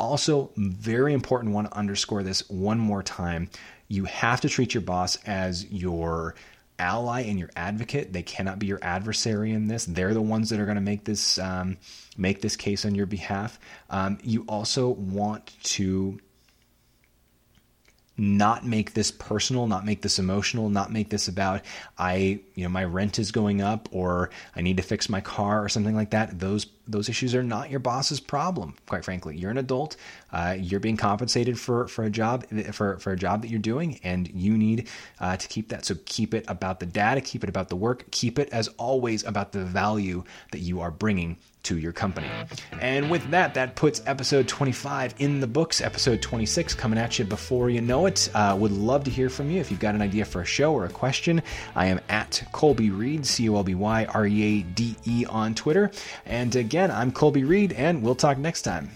Also, 0.00 0.50
very 0.56 1.12
important, 1.12 1.54
want 1.54 1.70
to 1.70 1.76
underscore 1.76 2.24
this 2.24 2.48
one 2.50 2.78
more 2.78 3.02
time 3.02 3.48
you 3.94 4.04
have 4.04 4.40
to 4.40 4.48
treat 4.48 4.74
your 4.74 4.80
boss 4.80 5.16
as 5.24 5.64
your 5.70 6.34
ally 6.78 7.20
and 7.22 7.38
your 7.38 7.50
advocate. 7.54 8.12
They 8.12 8.22
cannot 8.22 8.58
be 8.58 8.66
your 8.66 8.80
adversary 8.82 9.52
in 9.52 9.68
this. 9.68 9.84
They're 9.84 10.14
the 10.14 10.20
ones 10.22 10.50
that 10.50 10.58
are 10.58 10.64
going 10.64 10.74
to 10.74 10.80
make 10.80 11.04
this 11.04 11.38
um, 11.38 11.78
make 12.16 12.40
this 12.40 12.56
case 12.56 12.84
on 12.84 12.94
your 12.94 13.06
behalf. 13.06 13.58
Um, 13.90 14.18
you 14.22 14.44
also 14.48 14.88
want 14.88 15.52
to 15.64 16.18
not 18.16 18.64
make 18.64 18.94
this 18.94 19.10
personal, 19.10 19.66
not 19.66 19.84
make 19.84 20.02
this 20.02 20.18
emotional, 20.18 20.68
not 20.68 20.92
make 20.92 21.10
this 21.10 21.26
about 21.26 21.62
I, 21.98 22.40
you 22.54 22.62
know, 22.62 22.68
my 22.68 22.84
rent 22.84 23.18
is 23.18 23.32
going 23.32 23.60
up 23.60 23.88
or 23.90 24.30
I 24.54 24.62
need 24.62 24.76
to 24.76 24.84
fix 24.84 25.08
my 25.08 25.20
car 25.20 25.64
or 25.64 25.68
something 25.68 25.96
like 25.96 26.10
that. 26.10 26.38
Those 26.38 26.64
those 26.86 27.08
issues 27.08 27.34
are 27.34 27.42
not 27.42 27.70
your 27.70 27.80
boss's 27.80 28.20
problem. 28.20 28.74
Quite 28.86 29.04
frankly, 29.04 29.36
you're 29.36 29.50
an 29.50 29.58
adult. 29.58 29.96
Uh, 30.32 30.56
you're 30.58 30.80
being 30.80 30.96
compensated 30.96 31.58
for 31.58 31.88
for 31.88 32.04
a 32.04 32.10
job 32.10 32.44
for 32.72 32.98
for 32.98 33.12
a 33.12 33.16
job 33.16 33.42
that 33.42 33.48
you're 33.48 33.58
doing, 33.60 34.00
and 34.02 34.28
you 34.28 34.56
need 34.56 34.88
uh, 35.20 35.36
to 35.36 35.48
keep 35.48 35.68
that. 35.68 35.84
So 35.84 35.96
keep 36.04 36.34
it 36.34 36.44
about 36.48 36.80
the 36.80 36.86
data, 36.86 37.20
keep 37.20 37.42
it 37.42 37.48
about 37.48 37.68
the 37.68 37.76
work, 37.76 38.10
keep 38.10 38.38
it 38.38 38.48
as 38.50 38.68
always 38.78 39.24
about 39.24 39.52
the 39.52 39.64
value 39.64 40.24
that 40.52 40.60
you 40.60 40.80
are 40.80 40.90
bringing 40.90 41.38
to 41.64 41.78
your 41.78 41.92
company. 41.92 42.28
And 42.80 43.10
with 43.10 43.30
that, 43.30 43.54
that 43.54 43.74
puts 43.74 44.02
episode 44.06 44.46
25 44.46 45.14
in 45.18 45.40
the 45.40 45.46
books. 45.46 45.80
Episode 45.80 46.22
26 46.22 46.74
coming 46.74 46.98
at 46.98 47.18
you 47.18 47.24
before 47.24 47.70
you 47.70 47.80
know 47.80 48.06
it. 48.06 48.28
Uh, 48.34 48.56
would 48.58 48.70
love 48.70 49.04
to 49.04 49.10
hear 49.10 49.28
from 49.28 49.50
you 49.50 49.60
if 49.60 49.70
you've 49.70 49.80
got 49.80 49.94
an 49.94 50.02
idea 50.02 50.24
for 50.24 50.42
a 50.42 50.44
show 50.44 50.72
or 50.74 50.84
a 50.84 50.90
question. 50.90 51.42
I 51.74 51.86
am 51.86 52.00
at 52.08 52.46
Colby 52.52 52.90
Reade, 52.90 53.26
C 53.26 53.48
O 53.48 53.56
L 53.56 53.64
B 53.64 53.74
Y 53.74 54.04
R 54.04 54.26
E 54.26 54.42
A 54.42 54.62
D 54.62 54.94
E 55.06 55.24
on 55.28 55.54
Twitter. 55.54 55.90
And 56.26 56.54
again, 56.74 56.90
I'm 56.90 57.12
Colby 57.12 57.44
Reade, 57.44 57.72
and 57.74 58.02
we'll 58.02 58.16
talk 58.16 58.36
next 58.36 58.62
time. 58.62 58.90